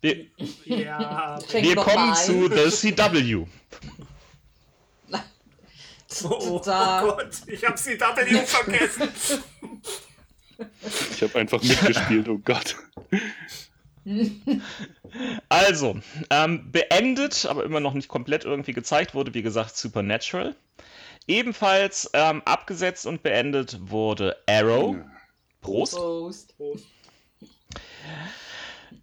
[0.00, 0.26] Wir,
[0.64, 3.46] ja, wir kommen zu The CW.
[6.24, 9.08] Oh, oh, Gott, ich habe CW vergessen.
[11.12, 12.76] Ich habe einfach mitgespielt, oh Gott.
[15.48, 20.56] Also, ähm, beendet, aber immer noch nicht komplett irgendwie gezeigt wurde, wie gesagt, Supernatural.
[21.26, 24.96] Ebenfalls ähm, abgesetzt und beendet wurde Arrow.
[25.60, 25.94] Prost.
[25.94, 26.56] Prost.
[26.56, 26.86] Prost.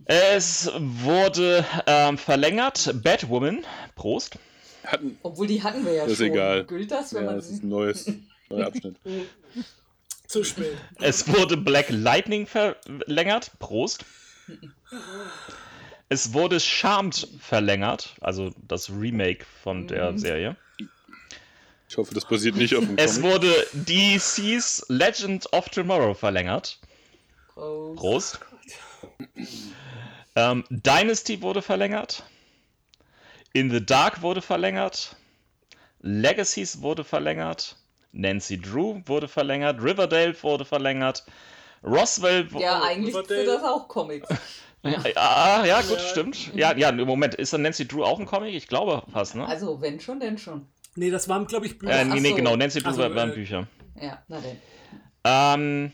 [0.10, 3.66] Es wurde ähm, verlängert Batwoman.
[3.96, 4.38] Prost.
[4.86, 6.28] Hatten, Obwohl die hatten wir ja das ist schon.
[6.28, 6.64] egal.
[6.66, 8.14] Gilt das, wenn ja, man das ist ein neues,
[8.50, 8.96] neuer Abschnitt.
[10.28, 10.78] Zu spät.
[11.02, 13.52] Es wurde Black Lightning verlängert.
[13.60, 14.06] Prost.
[16.08, 20.18] Es wurde Charmed verlängert, also das Remake von der mhm.
[20.18, 20.56] Serie.
[21.90, 23.32] Ich hoffe, das basiert nicht auf dem Es Comic.
[23.32, 26.80] wurde DC's Legend of Tomorrow verlängert.
[27.56, 27.98] Prost.
[27.98, 28.40] Prost.
[30.38, 32.24] Ähm, Dynasty wurde verlängert.
[33.54, 35.16] In the Dark wurde verlängert.
[36.02, 37.76] Legacies wurde verlängert.
[38.12, 39.82] Nancy Drew wurde verlängert.
[39.82, 41.26] Riverdale wurde verlängert.
[41.84, 42.64] Roswell wurde.
[42.66, 44.30] Ja, eigentlich sind das auch Comics.
[44.84, 46.00] Ja, ja, gut, Ja.
[46.00, 46.54] stimmt.
[46.56, 47.34] Ja, ja, im Moment.
[47.36, 48.54] Ist dann Nancy Drew auch ein Comic?
[48.54, 49.46] Ich glaube fast, ne?
[49.46, 50.68] Also, wenn schon, denn schon.
[50.96, 51.92] Nee, das waren, glaube ich, Bücher.
[51.92, 52.36] Äh, nee, nee, so.
[52.36, 52.56] genau.
[52.56, 53.68] Nancy Drew Also, waren äh, Bücher.
[54.00, 54.58] Ja, na denn.
[55.26, 55.92] Ähm,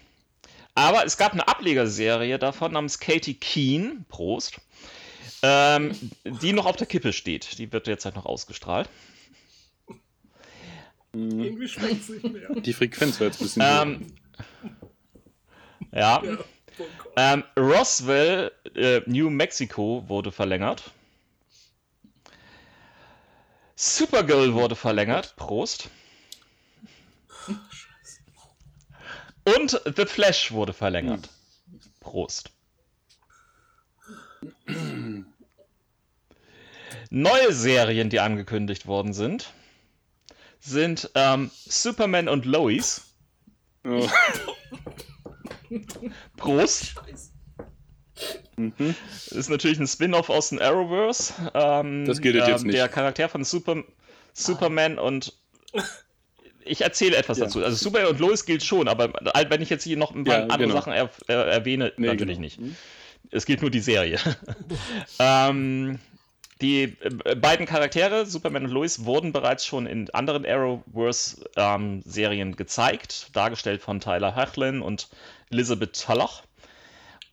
[0.76, 4.59] aber es gab eine Ablegerserie davon namens Katie Keen, Prost,
[5.41, 5.91] ähm,
[6.24, 7.57] die noch auf der Kippe steht.
[7.59, 8.89] Die wird jetzt halt noch ausgestrahlt.
[11.13, 12.49] Irgendwie schmeckt es nicht mehr.
[12.55, 13.61] Die Frequenz war jetzt ein bisschen.
[13.63, 14.13] Ähm,
[15.91, 16.24] ja.
[16.24, 16.38] Ja,
[16.80, 16.84] oh.
[17.15, 20.91] Ähm, Roswell, äh, New Mexico wurde verlängert.
[23.76, 25.36] Supergirl wurde verlängert.
[25.36, 25.89] Prost.
[29.46, 31.30] Und The Flash wurde verlängert.
[32.00, 32.52] Prost.
[37.10, 39.54] Neue Serien, die angekündigt worden sind,
[40.60, 43.02] sind ähm, Superman und Lois.
[43.86, 44.08] oh,
[46.38, 46.96] Prost.
[49.32, 51.34] Ist natürlich ein Spin-off aus dem Arrowverse.
[51.54, 52.78] Ähm, Das gilt jetzt ähm, nicht.
[52.78, 53.84] Der Charakter von Super,
[54.34, 55.34] Superman und
[56.66, 57.45] ich erzähle etwas Ja.
[57.45, 57.64] dazu.
[57.64, 59.14] Also Superman und Lois gilt schon, aber
[59.49, 60.76] wenn ich jetzt hier noch ein paar Ja, andere genau.
[60.76, 62.41] Sachen er, äh, erwähne, nee, natürlich genau.
[62.41, 62.59] nicht.
[63.32, 64.20] Es gilt nur die Serie.
[65.20, 65.99] ähm,
[66.61, 66.95] die
[67.26, 73.99] äh, beiden Charaktere, Superman und Lois, wurden bereits schon in anderen Arrowverse-Serien gezeigt, dargestellt von
[73.99, 75.09] Tyler Hoechlin und
[75.51, 76.43] Elizabeth Tulloch.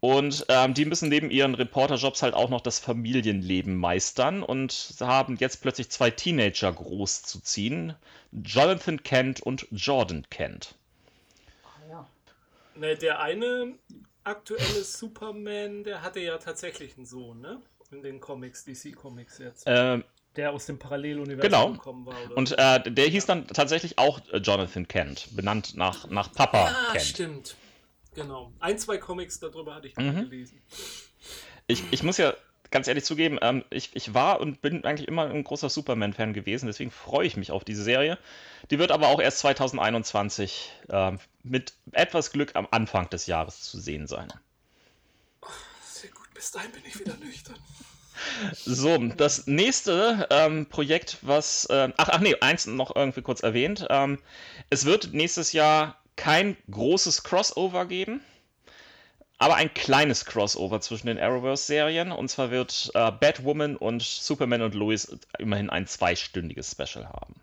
[0.01, 5.37] Und ähm, die müssen neben ihren Reporterjobs halt auch noch das Familienleben meistern und haben
[5.37, 7.95] jetzt plötzlich zwei Teenager großzuziehen.
[8.33, 10.75] Jonathan Kent und Jordan Kent.
[11.65, 12.07] Ah, ja.
[12.77, 13.75] Ne, der eine
[14.25, 17.61] aktuelle Superman, der hatte ja tatsächlich einen Sohn, ne?
[17.91, 19.65] In den Comics, DC-Comics jetzt.
[19.67, 20.05] Ähm,
[20.37, 21.73] Der aus dem Paralleluniversum Genau.
[21.73, 22.15] gekommen war.
[22.25, 26.69] Oder und äh, der hieß dann tatsächlich auch äh, Jonathan Kent, benannt nach, nach Papa
[26.71, 27.05] ah, Kent.
[27.05, 27.57] stimmt.
[28.15, 28.53] Genau.
[28.61, 30.29] Ein, zwei Comics darüber hatte ich Mhm.
[30.29, 30.61] gelesen.
[31.67, 32.35] Ich, ich muss ja
[32.71, 36.67] ganz ehrlich zugeben, ähm, ich, ich war und bin eigentlich immer ein großer Superman-Fan gewesen,
[36.67, 38.19] deswegen freue ich mich auf diese Serie.
[38.71, 43.81] Die wird aber auch erst 2021 ähm, mit etwas Glück am Anfang des Jahres zu
[43.81, 44.33] sehen sein.
[45.83, 47.57] Sehr gut, bis dahin bin ich wieder nüchtern.
[48.53, 51.67] So, das nächste ähm, Projekt, was.
[51.71, 53.87] ähm, ach, ach nee, eins noch irgendwie kurz erwähnt.
[53.89, 54.19] Ähm,
[54.69, 58.21] es wird nächstes Jahr kein großes Crossover geben,
[59.39, 62.13] aber ein kleines Crossover zwischen den Arrowverse-Serien.
[62.13, 67.35] Und zwar wird äh, Batwoman und Superman und Lois immerhin ein zweistündiges Special haben.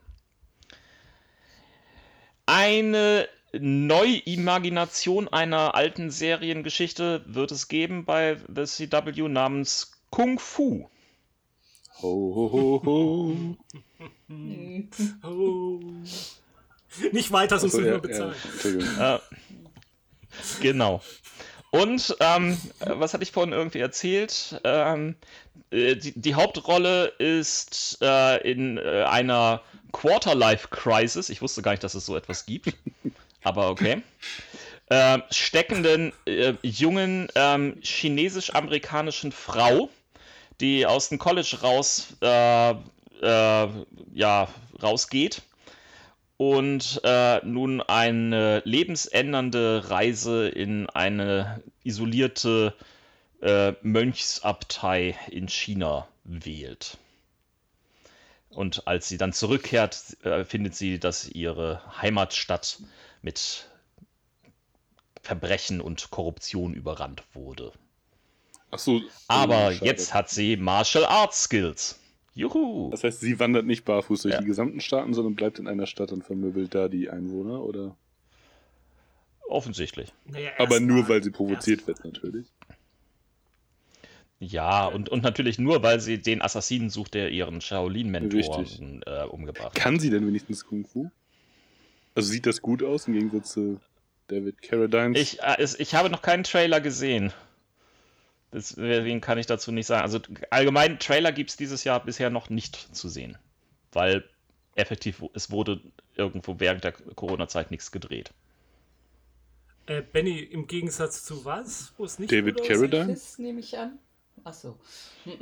[2.46, 10.90] Eine Neuimagination einer alten Seriengeschichte wird es geben bei The CW namens Kung Fu.
[12.02, 13.58] Ho, ho, ho, ho.
[15.24, 15.80] Oh.
[17.12, 18.36] Nicht weiter, sonst müssen wir ja, ja, bezahlen.
[18.52, 19.00] Entschuldigung.
[19.00, 19.20] Äh,
[20.62, 21.02] genau.
[21.72, 24.60] Und ähm, was hatte ich vorhin irgendwie erzählt?
[24.64, 25.16] Ähm,
[25.72, 29.62] äh, die, die Hauptrolle ist äh, in äh, einer
[29.92, 31.30] Quarter-Life-Crisis.
[31.30, 32.74] Ich wusste gar nicht, dass es so etwas gibt.
[33.44, 34.02] Aber okay.
[34.90, 39.90] Äh, steckenden äh, jungen ähm, chinesisch-amerikanischen Frau,
[40.62, 43.68] die aus dem College raus, äh, äh,
[44.14, 44.48] ja,
[44.82, 45.42] rausgeht
[46.38, 52.76] und äh, nun eine lebensändernde Reise in eine isolierte
[53.42, 56.98] äh, Mönchsabtei in China wählt.
[58.50, 62.80] Und als sie dann zurückkehrt, äh, findet sie, dass ihre Heimatstadt
[63.22, 63.68] mit
[65.22, 67.74] Verbrechen und Korruption überrannt wurde.
[68.72, 69.02] Achso.
[69.28, 69.86] Aber schade.
[69.86, 72.00] jetzt hat sie Martial Arts Skills.
[72.38, 72.90] Juhu!
[72.92, 74.40] Das heißt, sie wandert nicht barfuß durch Ja.
[74.42, 77.96] die gesamten Staaten, sondern bleibt in einer Stadt und vermöbelt da die Einwohner, oder?
[79.48, 80.14] Offensichtlich.
[80.26, 81.10] Naja, Aber nur, mal.
[81.10, 82.48] weil sie provoziert Erst wird, natürlich.
[84.40, 88.66] Ja, und, und natürlich nur, weil sie den Assassinen sucht, der ihren Shaolin-Mentor
[89.08, 89.76] äh, umgebracht hat.
[89.76, 91.10] Kann sie denn wenigstens Kung Fu?
[92.14, 93.80] Also sieht das gut aus im Gegensatz zu
[94.28, 95.20] David Carradines?
[95.20, 97.34] Ich, äh, es, ich habe noch keinen Trailer gesehen.
[98.54, 100.04] Deswegen kann ich dazu nicht sagen.
[100.04, 100.20] Also
[100.50, 103.38] allgemein, Trailer gibt es dieses Jahr bisher noch nicht zu sehen.
[103.92, 104.28] Weil
[104.76, 105.82] effektiv, es wurde
[106.16, 108.32] irgendwo während der Corona-Zeit nichts gedreht.
[109.86, 111.94] Äh, Benny, im Gegensatz zu was?
[111.98, 112.64] Wo es nicht David?
[112.64, 113.08] Carradine?
[113.08, 114.00] Das nehme ich an.
[114.44, 114.78] Achso.
[115.26, 115.34] Ich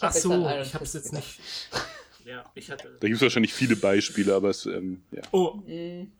[0.00, 1.24] Ach so, ich hab's Fist jetzt gedacht.
[1.38, 2.26] nicht.
[2.26, 2.96] Ja, ich hatte.
[3.00, 5.22] Da gibt es wahrscheinlich viele Beispiele, aber es, ähm, ja.
[5.32, 6.12] Oh, Mm,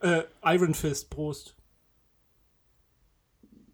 [0.00, 1.54] äh, Iron Fist, Prost.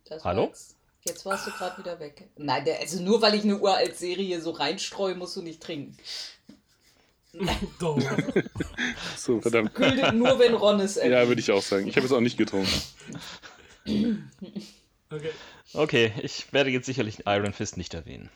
[0.06, 0.46] das Hallo?
[0.46, 2.28] Jetzt, jetzt warst du gerade wieder weg.
[2.36, 5.96] Nein, der, also nur weil ich eine uralt Serie so reinstreue, musst du nicht trinken.
[7.80, 7.98] Doch.
[9.16, 9.74] So, verdammt.
[9.74, 11.88] Gültet nur, wenn Ron es Ja, würde ich auch sagen.
[11.88, 12.70] Ich habe es auch nicht getrunken.
[15.10, 15.30] Okay.
[15.72, 18.28] Okay, ich werde jetzt sicherlich Iron Fist nicht erwähnen.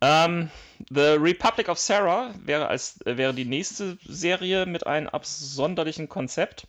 [0.00, 0.50] ähm,
[0.90, 6.66] The Republic of Sarah wäre, als, äh, wäre die nächste Serie mit einem absonderlichen Konzept.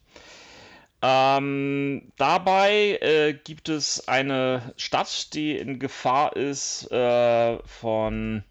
[1.01, 8.43] Ähm, dabei äh, gibt es eine Stadt, die in Gefahr ist, äh, von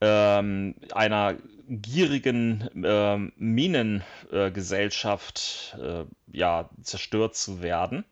[0.00, 1.36] ähm, einer
[1.68, 6.02] gierigen ähm, Minengesellschaft äh,
[6.36, 8.04] ja, zerstört zu werden.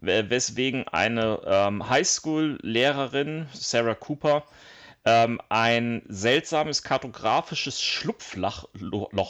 [0.00, 4.42] Weswegen eine ähm, Highschool-Lehrerin, Sarah Cooper,
[5.04, 8.68] ähm, ein seltsames kartografisches Schlupfloch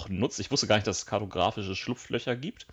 [0.08, 0.40] nutzt.
[0.40, 2.66] Ich wusste gar nicht, dass es kartografische Schlupflöcher gibt.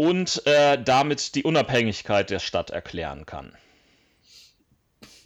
[0.00, 3.52] Und äh, damit die Unabhängigkeit der Stadt erklären kann.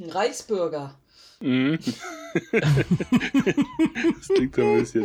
[0.00, 0.98] Ein Reichsbürger.
[1.38, 1.78] Mhm.
[2.52, 5.04] das klingt so ein bisschen.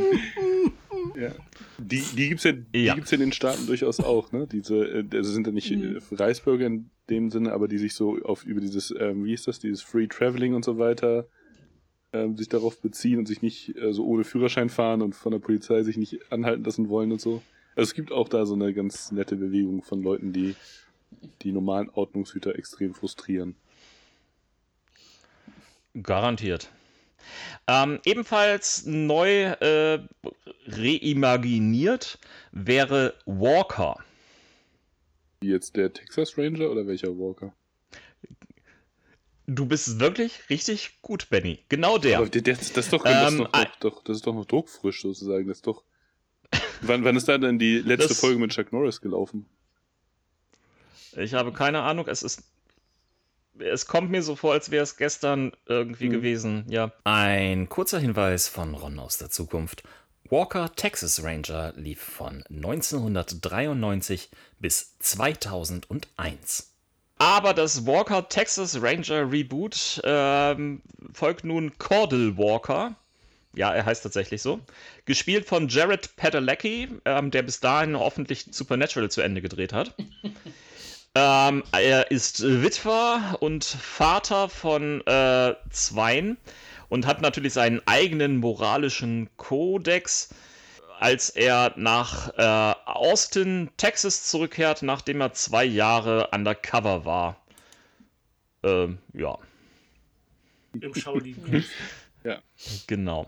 [1.15, 1.33] Ja.
[1.77, 2.95] Die, die gibt es ja, die Ja.
[2.95, 4.47] gibt's ja in den Staaten durchaus auch, ne?
[4.51, 5.97] Diese, äh, also sind ja nicht Mhm.
[5.97, 9.47] äh, Reichsbürger in dem Sinne, aber die sich so auf über dieses, ähm, wie ist
[9.47, 11.27] das, dieses Free Traveling und so weiter,
[12.11, 15.37] ähm, sich darauf beziehen und sich nicht äh, so ohne Führerschein fahren und von der
[15.39, 17.43] Polizei sich nicht anhalten lassen wollen und so.
[17.79, 20.57] Also es gibt auch da so eine ganz nette Bewegung von Leuten, die
[21.43, 23.55] die normalen Ordnungshüter extrem frustrieren.
[26.03, 26.69] Garantiert.
[27.67, 30.01] Ähm, ebenfalls neu äh,
[30.67, 32.19] reimaginiert
[32.51, 34.03] wäre Walker.
[35.41, 37.53] Jetzt der Texas Ranger oder welcher Walker?
[39.47, 41.59] Du bist wirklich richtig gut, Benny.
[41.69, 42.17] Genau der.
[42.17, 44.33] Aber der, der, das ist doch, das, ist Ähm, doch, doch, doch, das ist doch
[44.33, 45.47] noch druckfrisch sozusagen.
[45.47, 45.81] Das ist doch.
[46.81, 49.45] Wann, wann ist da denn die letzte Das- Folge mit Chuck Norris gelaufen?
[51.17, 52.07] Ich habe keine Ahnung.
[52.07, 52.43] Es ist.
[53.57, 56.11] Es kommt mir so vor, als wäre es gestern irgendwie Mhm.
[56.11, 56.65] gewesen.
[56.69, 56.93] Ja.
[57.03, 59.83] Ein kurzer Hinweis von Ron aus der Zukunft.
[60.29, 66.73] Walker Texas Ranger lief von 1993 bis 2001.
[67.17, 70.81] Aber das Walker Texas Ranger Reboot ähm,
[71.13, 72.95] folgt nun Cordell Walker.
[73.55, 74.59] Ja, er heißt tatsächlich so.
[75.05, 79.95] Gespielt von Jared Padalecki, ähm, der bis dahin hoffentlich Supernatural zu Ende gedreht hat.
[81.15, 86.37] ähm, er ist Witwer und Vater von äh, Zweien
[86.89, 90.29] und hat natürlich seinen eigenen moralischen Kodex,
[90.99, 97.41] als er nach äh, Austin, Texas zurückkehrt, nachdem er zwei Jahre undercover war.
[98.63, 99.37] Ähm, ja,
[100.79, 101.65] Im Shaolin.
[102.87, 103.27] genau.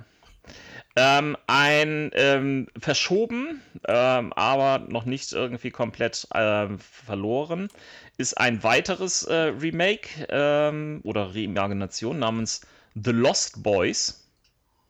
[0.97, 7.69] Ähm, ein ähm, verschoben, ähm, aber noch nicht irgendwie komplett ähm, verloren,
[8.17, 12.61] ist ein weiteres äh, Remake ähm, oder Reimagination namens
[12.95, 14.29] The Lost Boys.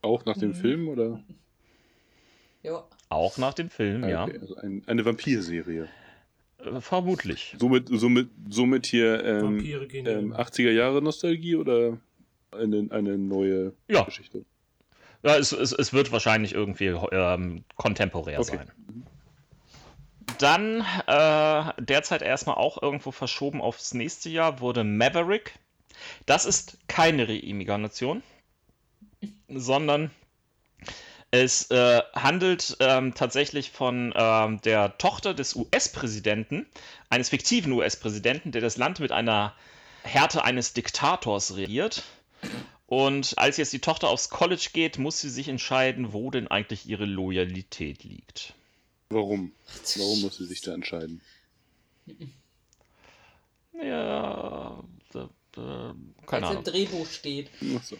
[0.01, 0.55] Auch nach dem Mhm.
[0.55, 1.23] Film oder?
[2.63, 2.83] Ja.
[3.09, 4.23] Auch nach dem Film, ja.
[4.23, 5.87] Okay, also ein, eine Vampirserie.
[6.59, 7.55] Äh, vermutlich.
[7.59, 10.39] Somit, somit, somit hier ähm, Vampire gehen ähm, ja.
[10.39, 11.99] 80er Jahre Nostalgie oder
[12.51, 14.03] eine, eine neue Ja.
[14.03, 14.45] Geschichte?
[15.23, 18.57] Ja, es, es, es wird wahrscheinlich irgendwie ähm, kontemporär Okay.
[18.57, 18.71] sein.
[20.39, 25.53] Dann äh, derzeit erstmal auch irgendwo verschoben aufs nächste Jahr wurde Maverick.
[26.25, 28.23] Das ist keine Reimagination,
[29.47, 30.09] sondern
[31.29, 36.65] es äh, handelt ähm, tatsächlich von ähm, der Tochter des US-Präsidenten,
[37.09, 39.55] eines fiktiven US-Präsidenten, der das Land mit einer
[40.03, 42.03] Härte eines Diktators regiert.
[42.91, 46.89] Und als jetzt die Tochter aufs College geht, muss sie sich entscheiden, wo denn eigentlich
[46.89, 48.53] ihre Loyalität liegt.
[49.09, 49.53] Warum?
[49.95, 51.21] Warum muss sie sich da entscheiden?
[53.81, 54.83] Ja,
[55.13, 56.63] da, da, keine Als im Ahnung.
[56.65, 57.49] Drehbuch steht.
[57.77, 57.95] Achso.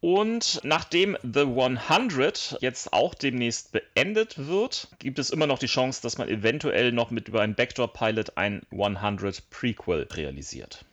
[0.00, 6.00] Und nachdem The 100 jetzt auch demnächst beendet wird, gibt es immer noch die Chance,
[6.00, 10.86] dass man eventuell noch mit über einen Backdoor-Pilot ein 100 Prequel realisiert.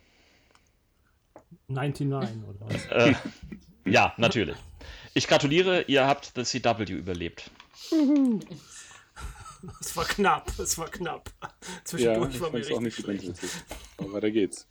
[1.69, 2.85] 99 oder was?
[2.87, 3.13] Äh,
[3.85, 4.57] ja, natürlich.
[5.13, 7.49] Ich gratuliere, ihr habt The CW überlebt.
[9.81, 11.29] Es war knapp, es war knapp.
[11.41, 11.49] Ja,
[11.83, 13.33] Zwischendurch ich war mir auch richtig nicht schlecht.
[13.97, 14.65] Aber weiter geht's.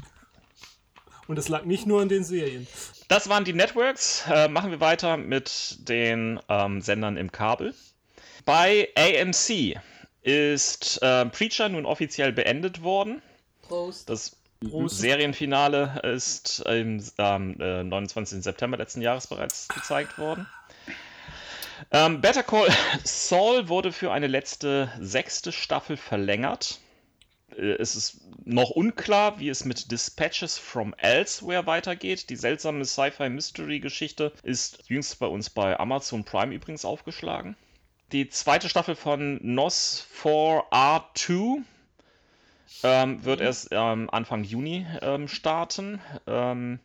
[1.27, 2.67] Und es lag nicht nur an den Serien.
[3.09, 4.25] Das waren die Networks.
[4.31, 7.75] Äh, machen wir weiter mit den ähm, Sendern im Kabel.
[8.47, 9.79] Bei AMC
[10.23, 13.21] ist äh, Preacher nun offiziell beendet worden.
[13.61, 14.09] Prost.
[14.09, 14.99] Das Prost.
[14.99, 18.43] Serienfinale ist am ähm, äh, 29.
[18.43, 20.47] September letzten Jahres bereits gezeigt worden.
[21.93, 22.69] Ähm, Better Call
[23.05, 26.81] Saul wurde für eine letzte sechste Staffel verlängert.
[27.57, 32.29] Äh, Es ist noch unklar, wie es mit Dispatches from Elsewhere weitergeht.
[32.31, 37.57] Die seltsame Sci-Fi-Mystery-Geschichte ist jüngst bei uns bei Amazon Prime übrigens aufgeschlagen.
[38.11, 41.63] Die zweite Staffel von NOS 4R2
[42.83, 46.01] ähm, wird erst ähm, Anfang Juni ähm, starten.
[46.27, 46.79] Ähm,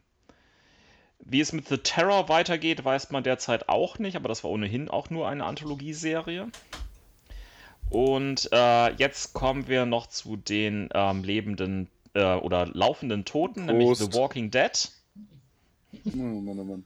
[1.20, 4.90] wie es mit The Terror weitergeht, weiß man derzeit auch nicht, aber das war ohnehin
[4.90, 6.50] auch nur eine Anthologieserie.
[7.90, 13.88] Und äh, jetzt kommen wir noch zu den ähm, lebenden äh, oder laufenden Toten, nämlich
[13.88, 14.12] Prost.
[14.12, 14.92] The Walking Dead.
[16.06, 16.86] Oh Mann, oh Mann.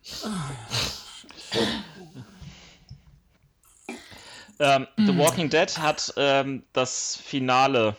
[4.97, 7.95] The Walking Dead hat ähm, das Finale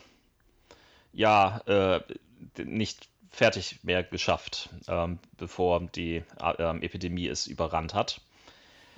[1.12, 2.00] ja äh,
[2.62, 8.20] nicht fertig mehr geschafft, ähm, bevor die äh, Epidemie es überrannt hat.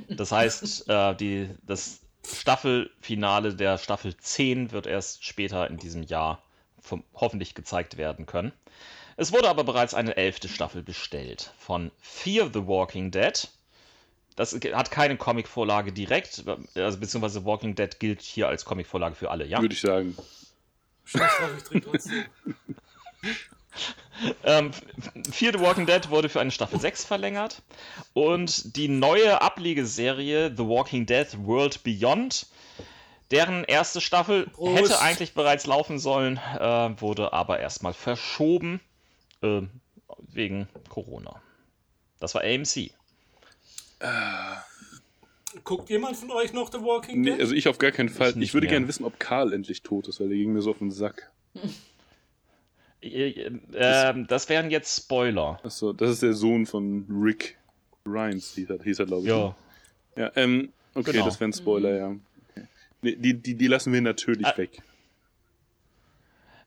[0.08, 6.42] Das heißt, äh, die, das Staffelfinale der Staffel 10 wird erst später in diesem Jahr
[6.80, 8.52] vom, hoffentlich gezeigt werden können.
[9.16, 13.48] Es wurde aber bereits eine elfte Staffel bestellt von Fear the Walking Dead.
[14.36, 16.44] Das hat keine Comicvorlage direkt,
[16.74, 19.60] also beziehungsweise Walking Dead gilt hier als Comicvorlage für alle, ja?
[19.60, 20.16] Würde ich sagen.
[21.04, 22.24] Scheiß drauf, ich trinke trotzdem.
[24.44, 24.72] Ähm,
[25.32, 27.62] Fear the Walking Dead wurde für eine Staffel 6 verlängert
[28.12, 32.46] und die neue Ablegeserie The Walking Dead World Beyond,
[33.30, 34.76] deren erste Staffel Prost.
[34.76, 38.80] hätte eigentlich bereits laufen sollen, äh, wurde aber erstmal verschoben
[39.42, 39.62] äh,
[40.18, 41.40] wegen Corona.
[42.18, 42.90] Das war AMC.
[45.64, 47.40] Guckt jemand von euch noch The Walking Nee, Dead?
[47.40, 48.30] also ich auf gar keinen Fall.
[48.30, 50.70] Ich Ich, würde gerne wissen, ob Karl endlich tot ist, weil der ging mir so
[50.70, 51.30] auf den Sack.
[53.02, 53.30] Äh,
[53.72, 55.58] äh, das wären jetzt Spoiler.
[55.62, 57.56] Achso, das ist der Sohn von Rick
[58.04, 59.28] Grimes, hieß er, hieß er glaube ich.
[59.28, 59.56] Ja.
[60.16, 61.24] Ja, ähm, okay, Genau.
[61.24, 62.08] das wäre ein Spoiler, ja.
[62.50, 62.66] Okay.
[63.00, 64.58] Nee, die, die, die lassen wir natürlich Ah.
[64.58, 64.82] weg.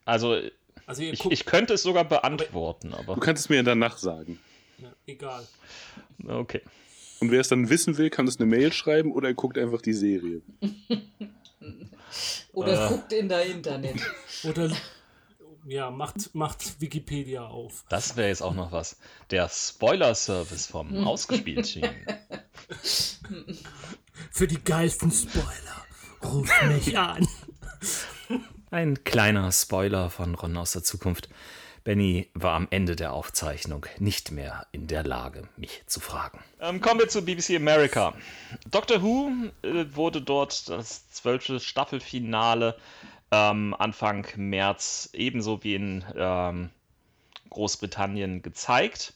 [0.06, 0.40] Also
[0.88, 3.98] also ihr ich, ich könnte es sogar beantworten, aber Du kannst es mir ja danach
[3.98, 4.40] sagen.
[4.80, 5.48] ja, egal.
[6.28, 6.62] okay.
[7.24, 9.82] Und wer es dann wissen will, kann es eine Mail schreiben oder er guckt einfach
[9.82, 10.42] die Serie.
[12.52, 12.90] Oder Äh.
[12.90, 13.96] guckt in der Internet.
[14.44, 14.70] Oder
[15.66, 17.86] ja, macht, macht Wikipedia auf.
[17.88, 18.98] Das wäre jetzt auch noch was.
[19.32, 21.88] Der Spoiler-Service vom Ausgespielt-Team.
[24.30, 25.86] Für die geilsten Spoiler.
[26.26, 27.26] Ruft mich an.
[28.70, 31.30] Ein kleiner Spoiler von Ron aus der Zukunft.
[31.84, 36.40] Benny war am Ende der Aufzeichnung nicht mehr in der Lage, mich zu fragen.
[36.62, 38.14] Ähm, kommen wir zu BBC America.
[38.70, 39.32] Doctor Who
[39.64, 42.78] äh, wurde dort das zwölfte Staffelfinale
[43.32, 46.70] ähm, Anfang März ebenso wie in ähm,
[47.50, 49.14] Großbritannien gezeigt.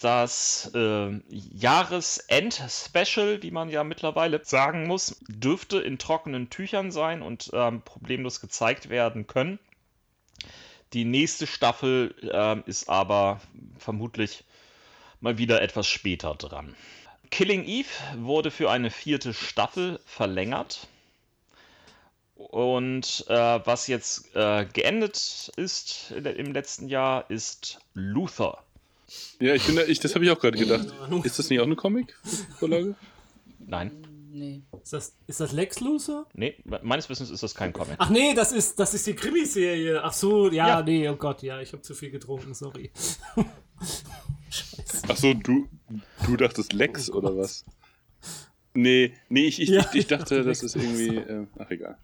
[0.00, 7.50] Das äh, Jahresend-Special, wie man ja mittlerweile sagen muss, dürfte in trockenen Tüchern sein und
[7.52, 9.58] ähm, problemlos gezeigt werden können.
[10.94, 13.40] Die nächste Staffel ähm, ist aber
[13.78, 14.44] vermutlich
[15.20, 16.76] mal wieder etwas später dran.
[17.30, 17.88] Killing Eve
[18.18, 20.86] wurde für eine vierte Staffel verlängert.
[22.36, 28.62] Und äh, was jetzt äh, geendet ist im letzten Jahr, ist Luther.
[29.40, 30.92] Ja, ich bin da, ich, das habe ich auch gerade gedacht.
[31.00, 31.24] Ahnung.
[31.24, 32.94] Ist das nicht auch eine Comic-Vorlage?
[33.58, 33.90] Nein,
[34.36, 34.62] Nee.
[34.82, 36.26] Ist das, ist das Lex Luthor?
[36.34, 37.94] nee, meines Wissens ist das kein Comic.
[37.98, 40.02] Ach nee, das ist, das ist die Krimiserie.
[40.02, 40.82] Ach so, ja, Ja.
[40.82, 42.90] nee, oh Gott, ja, ich habe zu viel getrunken, sorry.
[45.08, 45.68] Achso, du,
[46.26, 47.38] du dachtest Lex Oh oder Gott.
[47.38, 47.64] was?
[48.74, 50.74] Nee, nee, ich, ich, Ja, ich, ich ich dachte dachte, das Lex.
[50.74, 51.16] ist irgendwie.
[51.16, 51.96] Äh, ach, egal.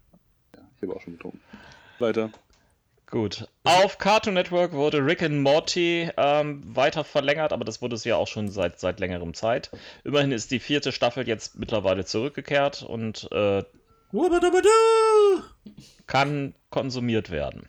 [0.55, 1.41] Ja, ich habe auch schon getrunken.
[1.99, 2.31] Weiter.
[3.11, 3.45] Gut.
[3.65, 8.15] Auf Cartoon Network wurde Rick and Morty ähm, weiter verlängert, aber das wurde es ja
[8.15, 9.69] auch schon seit, seit längerem Zeit.
[10.05, 13.63] Immerhin ist die vierte Staffel jetzt mittlerweile zurückgekehrt und äh,
[14.13, 14.69] Wabadabadu!
[16.07, 17.67] kann konsumiert werden.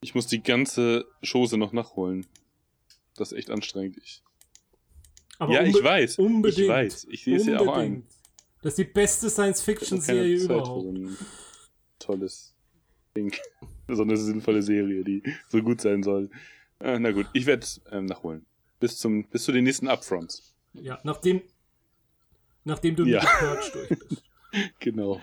[0.00, 2.26] Ich muss die ganze Chose noch nachholen.
[3.16, 3.98] Das ist echt anstrengend.
[4.02, 4.22] Ich,
[5.38, 6.18] Aber ja, ich weiß.
[6.18, 6.60] Unbedingt.
[6.60, 7.06] Ich weiß.
[7.10, 8.06] Ich sehe es ja auch ein.
[8.62, 10.82] Das ist die beste Science-Fiction-Serie überhaupt.
[10.82, 11.16] so ein
[11.98, 12.54] tolles
[13.14, 13.34] Ding.
[13.88, 16.30] So eine sinnvolle Serie, die so gut sein soll.
[16.80, 18.44] Äh, na gut, ich werde ähm, nachholen.
[18.80, 20.54] Bis, zum, bis zu den nächsten Upfronts.
[20.74, 21.42] Ja, nachdem,
[22.64, 23.20] nachdem du Ja.
[23.20, 24.22] mit Purge durch bist.
[24.78, 25.20] Genau.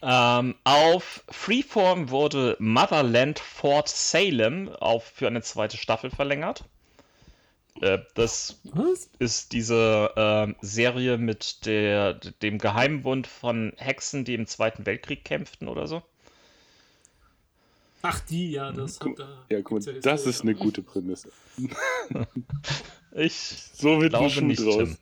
[0.00, 6.64] Ähm, auf Freeform wurde Motherland Fort Salem auf, für eine zweite Staffel verlängert.
[7.82, 9.10] Äh, das Was?
[9.18, 15.68] ist diese ähm, Serie mit der, dem Geheimbund von Hexen, die im Zweiten Weltkrieg kämpften
[15.68, 16.02] oder so.
[18.02, 19.44] Ach, die, ja, das hat Guck- da.
[19.48, 21.30] Ja, guck mal, das ist eine gute Prämisse.
[23.14, 23.34] Ich
[23.74, 24.76] So wird glaube Schuh nicht, draus.
[24.76, 24.96] Tim.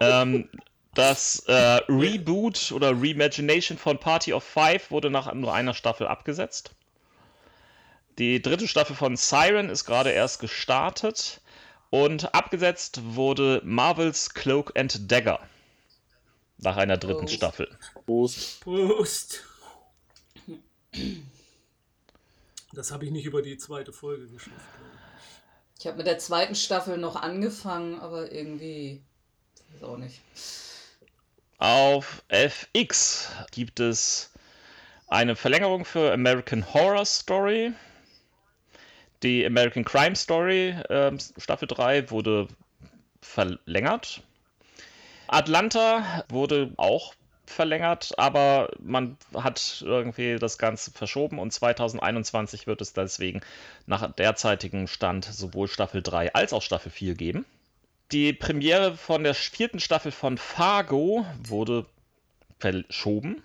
[0.00, 0.48] ähm,
[0.94, 6.70] das äh, Reboot oder Reimagination von Party of Five wurde nach nur einer Staffel abgesetzt.
[8.18, 11.40] Die dritte Staffel von Siren ist gerade erst gestartet
[11.90, 15.40] und abgesetzt wurde Marvel's Cloak and Dagger
[16.58, 17.28] nach einer dritten Oh.
[17.28, 17.68] Staffel.
[18.06, 18.60] Prost.
[18.60, 19.44] Prost.
[22.72, 24.56] Das habe ich nicht über die zweite Folge geschafft.
[25.78, 29.02] Ich habe mit der zweiten Staffel noch angefangen, aber irgendwie.
[29.72, 30.20] Weiß auch nicht.
[31.58, 34.30] Auf FX gibt es
[35.06, 37.72] eine Verlängerung für American Horror Story.
[39.22, 42.48] Die American Crime Story äh, Staffel 3 wurde
[43.22, 44.22] verlängert.
[45.28, 47.14] Atlanta wurde auch
[47.46, 53.40] verlängert, aber man hat irgendwie das Ganze verschoben und 2021 wird es deswegen
[53.86, 57.44] nach derzeitigem Stand sowohl Staffel 3 als auch Staffel 4 geben.
[58.12, 61.86] Die Premiere von der vierten Staffel von Fargo wurde
[62.58, 63.42] verschoben.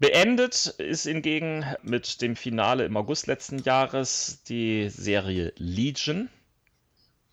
[0.00, 6.28] Beendet ist hingegen mit dem Finale im August letzten Jahres die Serie Legion.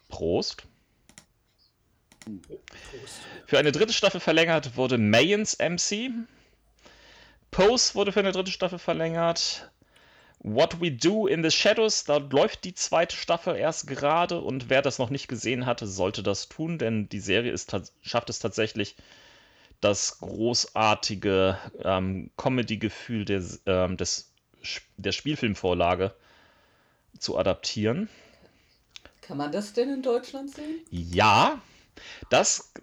[0.07, 0.63] Prost.
[3.45, 6.11] Für eine dritte Staffel verlängert wurde Mayans MC.
[7.49, 9.71] Pose wurde für eine dritte Staffel verlängert.
[10.39, 14.81] What We Do in the Shadows, da läuft die zweite Staffel erst gerade und wer
[14.81, 18.95] das noch nicht gesehen hatte, sollte das tun, denn die Serie ist, schafft es tatsächlich,
[19.81, 24.31] das großartige ähm, Comedy-Gefühl des, ähm, des,
[24.97, 26.13] der Spielfilmvorlage
[27.19, 28.07] zu adaptieren.
[29.21, 30.81] Kann man das denn in Deutschland sehen?
[30.89, 31.61] Ja,
[32.29, 32.73] das.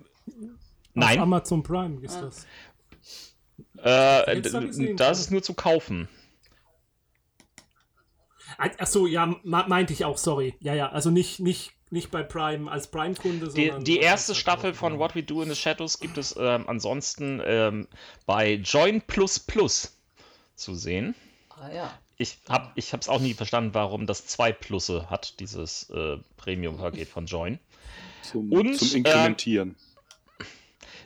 [0.94, 1.18] Nein.
[1.18, 2.22] Auf Amazon Prime ist ah.
[2.22, 2.46] das.
[3.82, 4.40] Äh,
[4.96, 6.08] das ist nur zu kaufen.
[8.56, 10.54] Achso, ja, meinte ich auch, sorry.
[10.58, 13.84] Ja, ja, also nicht, nicht, nicht bei Prime als Prime-Kunde, sondern.
[13.84, 17.40] Die, die erste Staffel von What We Do in the Shadows gibt es ähm, ansonsten
[17.44, 17.86] ähm,
[18.26, 19.96] bei Join Plus Plus
[20.56, 21.14] zu sehen.
[21.50, 21.98] Ah ja.
[22.18, 27.26] Ich habe es auch nie verstanden, warum das zwei Plusse hat, dieses äh, Premium-Paket von
[27.26, 27.60] Join.
[28.22, 29.70] Zum, Und, zum Inkrementieren.
[29.70, 29.88] Äh,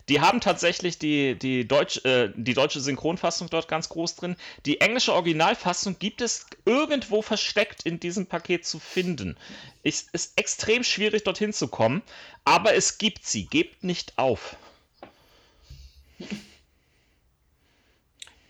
[0.08, 4.36] die haben tatsächlich die, die, Deutsch, äh, die deutsche Synchronfassung dort ganz groß drin.
[4.66, 9.36] Die englische Originalfassung gibt es irgendwo versteckt in diesem Paket zu finden.
[9.82, 12.02] Es ist extrem schwierig, dorthin zu kommen,
[12.44, 13.46] aber es gibt sie.
[13.46, 14.56] Gebt nicht auf.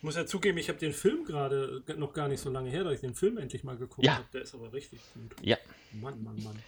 [0.03, 2.83] Ich muss ja zugeben, ich habe den Film gerade noch gar nicht so lange her,
[2.83, 4.15] dass ich den Film endlich mal geguckt ja.
[4.15, 4.25] habe.
[4.33, 5.37] Der ist aber richtig gut.
[5.43, 5.57] Ja.
[5.93, 6.59] Mann, Mann, Mann.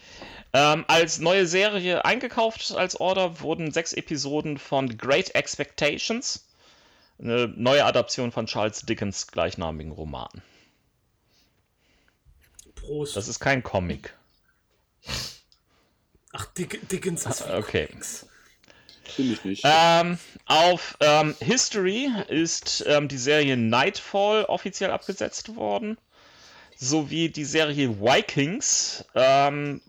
[0.52, 6.46] Ähm, als neue Serie eingekauft als Order wurden sechs Episoden von Great Expectations,
[7.18, 10.30] eine neue Adaption von Charles Dickens gleichnamigen Roman.
[12.76, 13.16] Prost.
[13.16, 14.14] Das ist kein Comic.
[16.30, 17.88] Ach, Dick Dickens ist ah, Okay.
[17.88, 18.28] Comics.
[19.08, 19.62] Finde ich nicht.
[19.64, 25.98] Ähm, auf ähm, History ist ähm, die Serie Nightfall offiziell abgesetzt worden.
[26.76, 29.04] Sowie die Serie Vikings.
[29.14, 29.80] Ähm,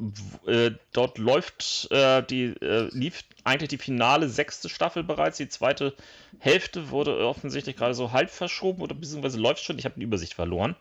[0.45, 5.37] äh, dort läuft äh, die, äh, lief eigentlich die finale sechste Staffel bereits.
[5.37, 5.93] Die zweite
[6.39, 9.79] Hälfte wurde offensichtlich gerade so halb verschoben oder beziehungsweise läuft schon.
[9.79, 10.75] Ich habe die Übersicht verloren.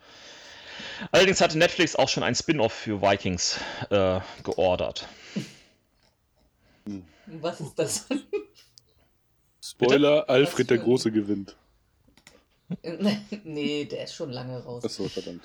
[1.11, 3.59] Allerdings hatte Netflix auch schon ein Spin-off für Vikings
[3.91, 5.09] äh, geordert.
[6.87, 7.05] Hm.
[7.27, 8.07] Was ist das?
[9.63, 10.29] Spoiler?
[10.29, 11.57] Alfred der Große gewinnt.
[13.45, 14.85] nee, der ist schon lange raus.
[14.85, 15.43] Achso, verdammt.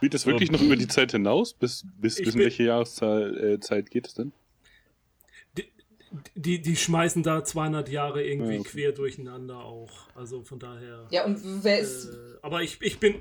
[0.00, 1.52] Geht das wirklich noch über die Zeit hinaus?
[1.52, 4.32] Bis, bis, bis in welche Jahreszeit äh, geht es denn?
[5.56, 5.64] Die,
[6.34, 8.68] die, die, schmeißen da 200 Jahre irgendwie ja, okay.
[8.70, 9.90] quer durcheinander auch.
[10.14, 11.06] Also von daher.
[11.10, 12.06] Ja, und wer ist.
[12.06, 13.16] Äh, aber ich, ich bin.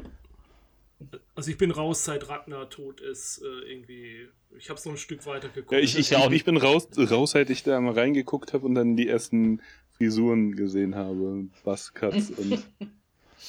[1.35, 3.41] Also ich bin raus, seit Ragnar tot ist.
[3.41, 4.27] Äh, irgendwie
[4.57, 5.71] ich habe so ein Stück weiter geguckt.
[5.71, 8.75] Ja, ich, ich, ich, ich bin raus, raus, seit ich da mal reingeguckt habe und
[8.75, 9.61] dann die ersten
[9.97, 11.45] Frisuren gesehen habe.
[11.63, 12.63] Buzzcuts und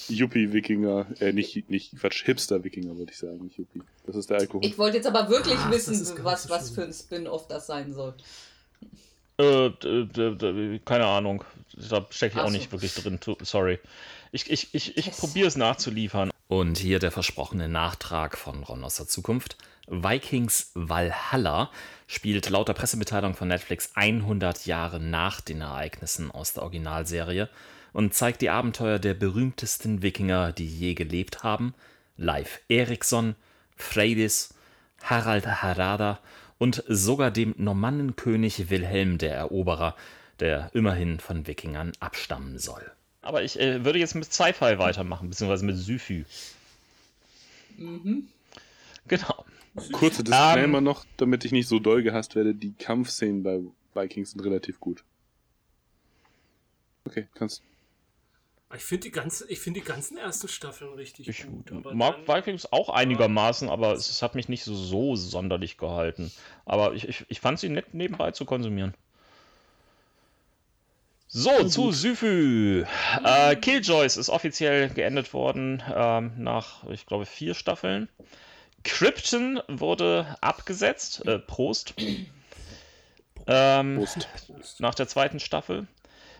[0.09, 1.07] Yuppie-Wikinger.
[1.21, 3.83] Äh, nicht, nicht Quatsch, Hipster-Wikinger wollte ich sagen, nicht Yuppie.
[4.07, 4.65] Das ist der Alkohol.
[4.65, 8.15] Ich wollte jetzt aber wirklich Ach, wissen, was, was für ein Spin-off das sein soll.
[9.39, 9.71] Äh,
[10.85, 11.45] keine Ahnung.
[11.89, 12.53] Da stecke ich auch so.
[12.53, 13.19] nicht wirklich drin.
[13.43, 13.79] Sorry.
[14.33, 16.31] Ich, ich, ich, ich probiere es nachzuliefern.
[16.51, 19.57] Und hier der versprochene Nachtrag von Ron aus der Zukunft.
[19.87, 21.71] Vikings Valhalla
[22.09, 27.49] spielt laut der Pressemitteilung von Netflix 100 Jahre nach den Ereignissen aus der Originalserie
[27.93, 31.73] und zeigt die Abenteuer der berühmtesten Wikinger, die je gelebt haben:
[32.17, 33.37] Leif Erikson,
[33.77, 34.53] Freydis,
[35.05, 36.19] Harald Harada
[36.59, 39.95] und sogar dem Normannenkönig Wilhelm der Eroberer,
[40.41, 42.91] der immerhin von Wikingern abstammen soll.
[43.23, 46.25] Aber ich äh, würde jetzt mit Sci-Fi weitermachen, beziehungsweise mit Syfy.
[47.77, 48.29] Mhm.
[49.09, 49.45] Genau.
[49.93, 52.55] Kurze Disclaimer um, noch, damit ich nicht so doll gehasst werde.
[52.55, 53.61] Die Kampfszenen bei
[53.95, 55.05] Vikings sind relativ gut.
[57.05, 57.63] Okay, kannst.
[58.75, 61.71] Ich finde die, ganze, find die ganzen ersten Staffeln richtig ich gut.
[61.71, 65.77] Ich mag dann, Vikings auch einigermaßen, aber es, es, hat mich nicht so, so sonderlich
[65.77, 66.31] gehalten.
[66.67, 68.95] Aber ich, ich, ich fand sie nett nebenbei zu konsumieren.
[71.33, 72.85] So, zu Syphü.
[73.25, 78.09] Äh, Killjoys ist offiziell geendet worden ähm, nach, ich glaube, vier Staffeln.
[78.83, 81.25] Krypton wurde abgesetzt.
[81.27, 81.95] Äh, Prost.
[83.47, 84.81] Ähm, Prost.
[84.81, 85.87] nach der zweiten Staffel.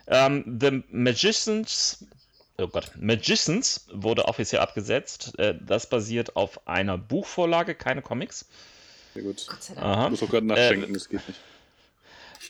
[0.09, 2.05] Ähm, The Magicians,
[2.59, 5.39] oh Gott, Magicians wurde offiziell abgesetzt.
[5.39, 8.45] Äh, das basiert auf einer Buchvorlage, keine Comics.
[9.15, 9.47] Sehr gut.
[9.49, 9.87] Gott sei Dank.
[9.87, 10.05] Aha.
[10.07, 11.41] Ich muss auch gerade nachschenken, das geht nicht.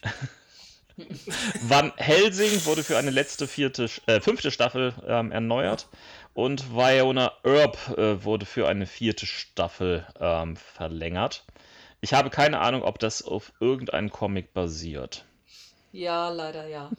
[1.63, 5.89] Van Helsing wurde für eine letzte vierte, äh, fünfte Staffel ähm, erneuert
[6.35, 11.45] und Viona Earp äh, wurde für eine vierte Staffel ähm, verlängert.
[12.01, 15.25] Ich habe keine Ahnung, ob das auf irgendeinem Comic basiert.
[15.93, 16.91] Ja, leider ja.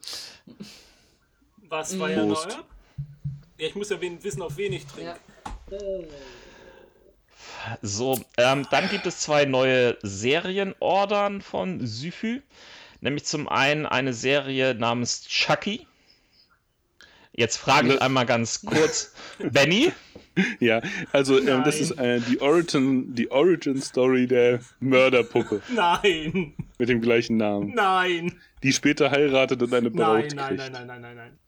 [1.70, 2.64] Was war ja neuer?
[3.58, 5.16] Ja, ich muss ja wissen, auf wen ich trinke.
[5.72, 5.80] ja.
[7.82, 12.42] So, ähm, dann gibt es zwei neue Serienordern von Syphü.
[13.02, 15.88] Nämlich zum einen eine Serie namens Chucky.
[17.34, 19.92] Jetzt frage ich einmal ganz kurz, Benny,
[20.60, 20.82] Ja,
[21.12, 25.62] also ähm, das ist äh, die Origin, die Origin Story der Mörderpuppe.
[25.76, 30.36] Nein, mit dem gleichen Namen, nein, die später heiratet und eine Braut nein, kriegt.
[30.36, 31.40] nein, nein, nein, nein, nein, nein.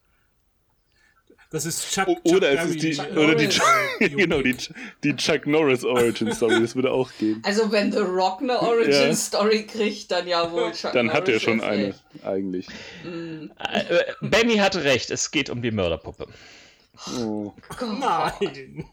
[1.54, 3.60] Das ist Chuck, Chuck Oder es ist die, Chuck oder die, Norris.
[4.16, 4.56] genau, die,
[5.04, 7.40] die Chuck Norris Origin Story, das würde auch gehen.
[7.44, 9.14] Also wenn The Rock eine Origin Ja.
[9.14, 12.00] Story kriegt, dann ja wohl Chuck Dann hat er Norris schon eine, recht.
[12.24, 12.66] eigentlich.
[13.04, 16.26] äh, Benny hatte recht, es geht um die Mörderpuppe.
[17.20, 17.52] Oh.
[18.00, 18.86] Nein.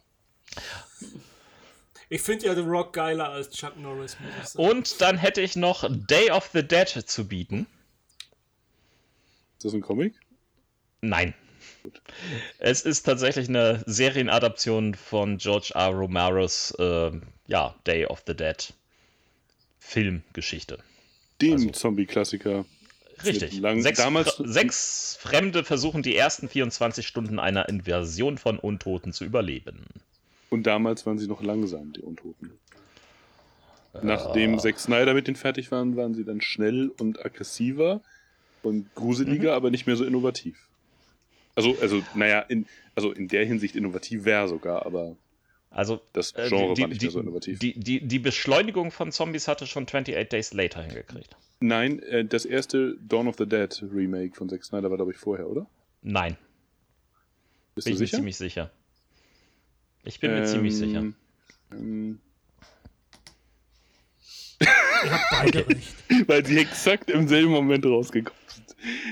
[2.10, 4.70] Ich finde ja The Rock geiler als Chuck Norris, muss ich sagen.
[4.70, 7.66] Und dann hätte ich noch Day of the Dead zu bieten.
[9.58, 10.14] Ist das ein Comic?
[11.02, 11.34] Nein.
[12.60, 15.90] Es ist tatsächlich eine Serienadaption von George R.
[15.90, 17.12] Romeros äh,
[17.48, 18.74] ja, Day of the Dead
[19.80, 20.78] Filmgeschichte.
[21.42, 22.66] Den Also- Zombie-Klassiker.
[23.24, 23.60] Richtig.
[23.60, 29.26] Lang- sechs, damals- sechs Fremde versuchen die ersten 24 Stunden einer Invasion von Untoten zu
[29.26, 29.86] überleben.
[30.50, 32.52] Und damals waren sie noch langsam, die Untoten.
[34.02, 38.02] Nachdem Zack Snyder mit denen fertig waren, waren sie dann schnell und aggressiver
[38.64, 40.58] und gruseliger, aber nicht mehr so innovativ.
[41.56, 45.16] Also, also, naja, in, also in der Hinsicht innovativ wäre sogar, aber
[45.70, 47.60] Also das äh, Genre die, war nicht die, mehr so innovativ.
[47.60, 51.36] die, die, die Beschleunigung von Zombies hatte schon 28 Days Later hingekriegt.
[51.60, 55.18] Nein, äh, das erste Dawn of the Dead Remake von Zack Snyder war, glaube ich,
[55.18, 55.68] vorher, oder?
[56.02, 56.38] Nein,
[57.76, 58.18] Bist bin du ich mir sicher?
[58.18, 58.72] ziemlich sicher.
[60.04, 61.14] Ich bin mir ziemlich sicher.
[61.72, 62.20] Ähm,
[64.60, 65.96] Ihr habt beide recht.
[66.28, 68.41] weil sie exakt im selben Moment rausgekommen sind.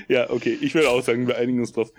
[0.08, 1.90] Ja, okay, ich würde auch sagen, wir einigen uns drauf.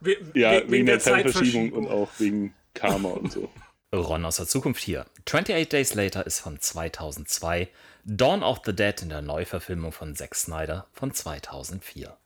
[0.00, 3.48] We Ja, we- wegen, der, Zeitverschiebung und auch wegen Karma und so.
[3.94, 5.06] Ron aus der Zukunft hier.
[5.26, 7.68] 28 Days Later ist von 2002.
[8.04, 12.16] Dawn of the Dead in der Neuverfilmung von Zack Snyder von 2004.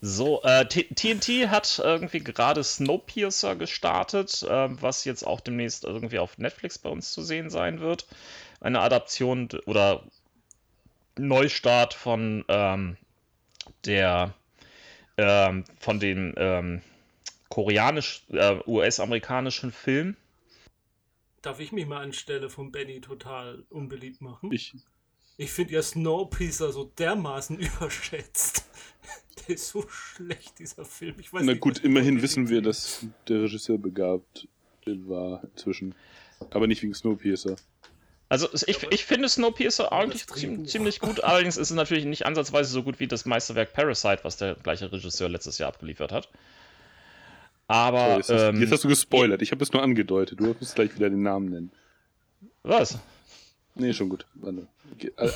[0.00, 6.36] So, äh, TNT hat irgendwie gerade Snowpiercer gestartet, äh, was jetzt auch demnächst irgendwie auf
[6.38, 8.06] Netflix bei uns zu sehen sein wird.
[8.60, 10.04] Eine Adaption oder
[11.16, 12.96] Neustart von ähm,
[13.84, 14.34] der
[15.16, 16.82] ähm, von dem ähm,
[17.48, 20.16] koreanisch äh, US-amerikanischen Film.
[21.42, 24.50] Darf ich mich mal anstelle von Benny total unbeliebt machen?
[24.50, 24.74] Ich,
[25.36, 28.68] Ich finde ja Snowpiercer so dermaßen überschätzt.
[29.46, 31.16] Der ist so schlecht, dieser Film.
[31.18, 34.48] Ich weiß na nicht, gut, immerhin wissen wir, dass der Regisseur begabt
[34.86, 35.94] war inzwischen.
[36.50, 37.56] Aber nicht wegen Snowpiercer.
[38.34, 40.66] Also ich, ich finde Snowpiercer eigentlich das ziem- Drehbuch.
[40.66, 44.36] ziemlich gut, allerdings ist es natürlich nicht ansatzweise so gut wie das Meisterwerk Parasite, was
[44.36, 46.28] der gleiche Regisseur letztes Jahr abgeliefert hat.
[47.68, 49.40] Aber jetzt, hast, ähm, jetzt hast du gespoilert.
[49.40, 50.40] Ich habe es nur angedeutet.
[50.40, 51.72] Du musst gleich wieder den Namen nennen.
[52.64, 52.98] was?
[53.76, 54.26] Nee, schon gut.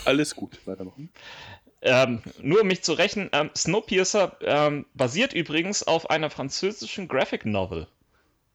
[0.04, 0.58] Alles gut.
[0.66, 1.08] Weitermachen.
[1.80, 7.46] Ähm, nur um mich zu rächen, ähm, Snowpiercer ähm, basiert übrigens auf einer französischen Graphic
[7.46, 7.86] Novel.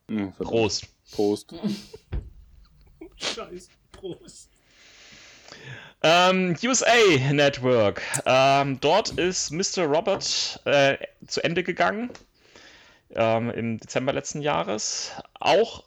[0.10, 0.34] Hm.
[0.34, 0.88] Prost.
[1.14, 1.54] Prost.
[3.16, 3.70] Scheiße,
[4.04, 4.50] Prost.
[6.02, 8.02] Ähm, USA Network.
[8.26, 9.86] Ähm, dort ist Mr.
[9.86, 12.10] Robert äh, zu Ende gegangen.
[13.16, 15.12] Ähm, Im Dezember letzten Jahres.
[15.40, 15.84] Auch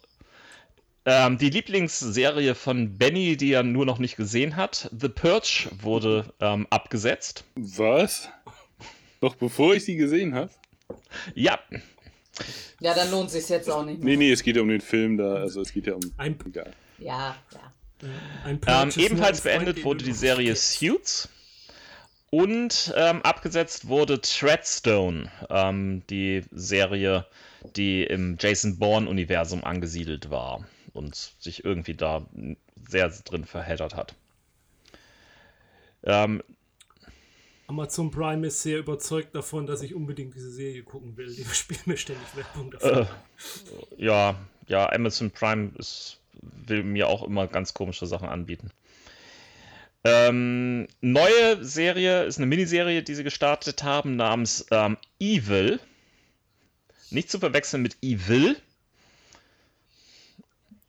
[1.05, 6.33] ähm, die Lieblingsserie von Benny, die er nur noch nicht gesehen hat, The Purge, wurde
[6.39, 7.43] ähm, abgesetzt.
[7.55, 8.29] Was?
[9.21, 10.49] Noch bevor ich sie gesehen habe?
[11.35, 11.59] Ja,
[12.79, 14.17] Ja, dann lohnt sich jetzt auch nicht mehr.
[14.17, 15.35] Nee, nee, es geht ja um den Film da.
[15.35, 16.01] Also es geht ja um.
[16.17, 16.73] Ein, Egal.
[16.99, 17.73] Ja, ja.
[18.43, 20.55] Ein Ähm, ebenfalls beendet wurde die Serie.
[20.55, 21.29] Suits
[22.29, 27.25] und ähm, abgesetzt wurde Treadstone, ähm, die Serie,
[27.75, 32.25] die im Jason Bourne-Universum angesiedelt war und sich irgendwie da
[32.87, 34.15] sehr drin verheddert hat.
[36.03, 36.43] Ähm,
[37.67, 41.33] Amazon Prime ist sehr überzeugt davon, dass ich unbedingt diese Serie gucken will.
[41.33, 43.01] Die spielen mir ständig Werbung dafür.
[43.01, 44.35] Äh, ja,
[44.67, 46.19] ja, Amazon Prime ist,
[46.65, 48.71] will mir auch immer ganz komische Sachen anbieten.
[50.03, 55.79] Ähm, neue Serie ist eine Miniserie, die sie gestartet haben, namens ähm, Evil.
[57.09, 58.55] Nicht zu verwechseln mit Evil.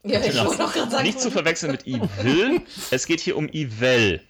[0.04, 0.46] Ja, ich Genau.
[0.46, 1.04] wollte auch gerade sagen.
[1.06, 2.60] Nicht zu verwechseln mit Evil.
[2.90, 4.20] Es geht hier um Evil.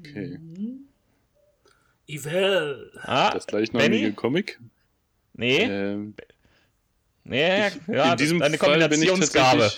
[0.00, 0.38] Okay.
[2.06, 2.92] Evil.
[3.02, 4.12] Ah, Das gleichnamige Benny?
[4.12, 4.60] Comic.
[5.34, 6.14] Nee, Ähm,
[7.24, 9.72] nee, ich, ja, in diesem eine Fall bin ich Kombinationsgabe.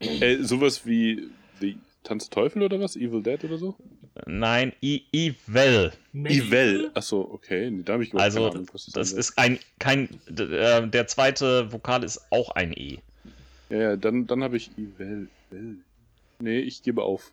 [0.00, 1.28] äh, sowas wie
[1.60, 2.96] The Tanz Teufel oder was?
[2.96, 3.76] Evil Dead oder so?
[4.26, 5.92] Nein, I Evil.
[6.12, 6.90] Evil.
[6.94, 7.70] Achso, okay.
[7.70, 11.72] Nee, da habe ich Also, keine Ahnung, was das ist ein, kein, äh, der zweite
[11.72, 12.98] Vokal ist auch ein E.
[13.70, 14.70] Ja, ja, dann, dann habe ich.
[14.76, 15.28] Evil.
[16.40, 17.32] Nee, ich gebe auf.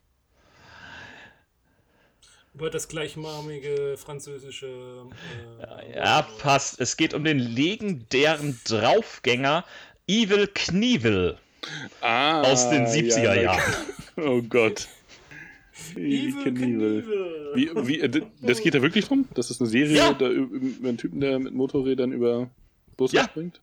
[2.54, 5.06] Über das gleichnamige französische.
[5.60, 6.80] Äh, Ja, passt.
[6.82, 9.66] Es geht um den legendären Draufgänger
[10.08, 11.38] Evil Knievel
[12.02, 13.74] Ah, aus den 70er ja, Jahren.
[14.18, 14.88] Oh Gott.
[15.96, 17.54] Evil Knievel.
[17.54, 19.28] Wie, wie, äh, das geht da wirklich drum?
[19.34, 20.14] Das ist eine Serie Ja.
[20.14, 22.50] da, über, einen Typen, der mit Motorrädern über
[22.98, 23.24] Busse Ja.
[23.24, 23.62] springt?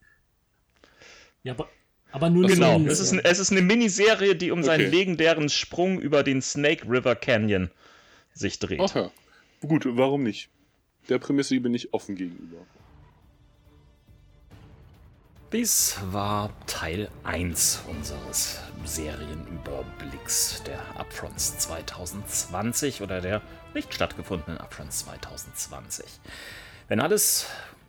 [1.42, 1.68] Ja, aber,
[2.12, 2.80] aber nur Genau.
[2.86, 4.96] Es ist, ein, es ist eine Miniserie, die um seinen Okay.
[4.96, 7.70] legendären Sprung über den Snake River Canyon
[8.36, 8.80] sich dreht.
[8.80, 9.10] Ach ja.
[9.66, 10.50] Gut, warum nicht?
[11.08, 12.66] Der Prämisse bin ich offen gegenüber.
[15.52, 26.04] Dies war Teil 1 unseres Serienüberblicks der Upfronts 2020 oder der nicht stattgefundenen Upfronts 2020.
[26.88, 27.46] Wenn alles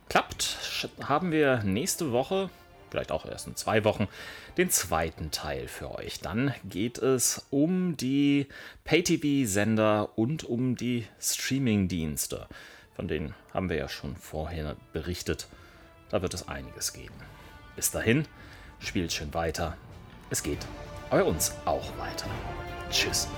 [0.08, 2.48] klappt, haben wir nächste Woche,
[2.90, 4.08] vielleicht auch erst in zwei Wochen,
[4.56, 6.20] den zweiten Teil für euch.
[6.20, 8.46] Dann geht es um die
[8.84, 12.46] Pay-TV-Sender und um die Streaming-Dienste.
[12.94, 15.48] Von denen haben wir ja schon vorher berichtet.
[16.10, 17.14] Da wird es einiges geben.
[17.76, 18.26] Bis dahin,
[18.80, 19.76] spielt schön weiter.
[20.30, 20.66] Es geht
[21.10, 22.26] bei uns auch weiter.
[22.90, 23.28] Tschüss.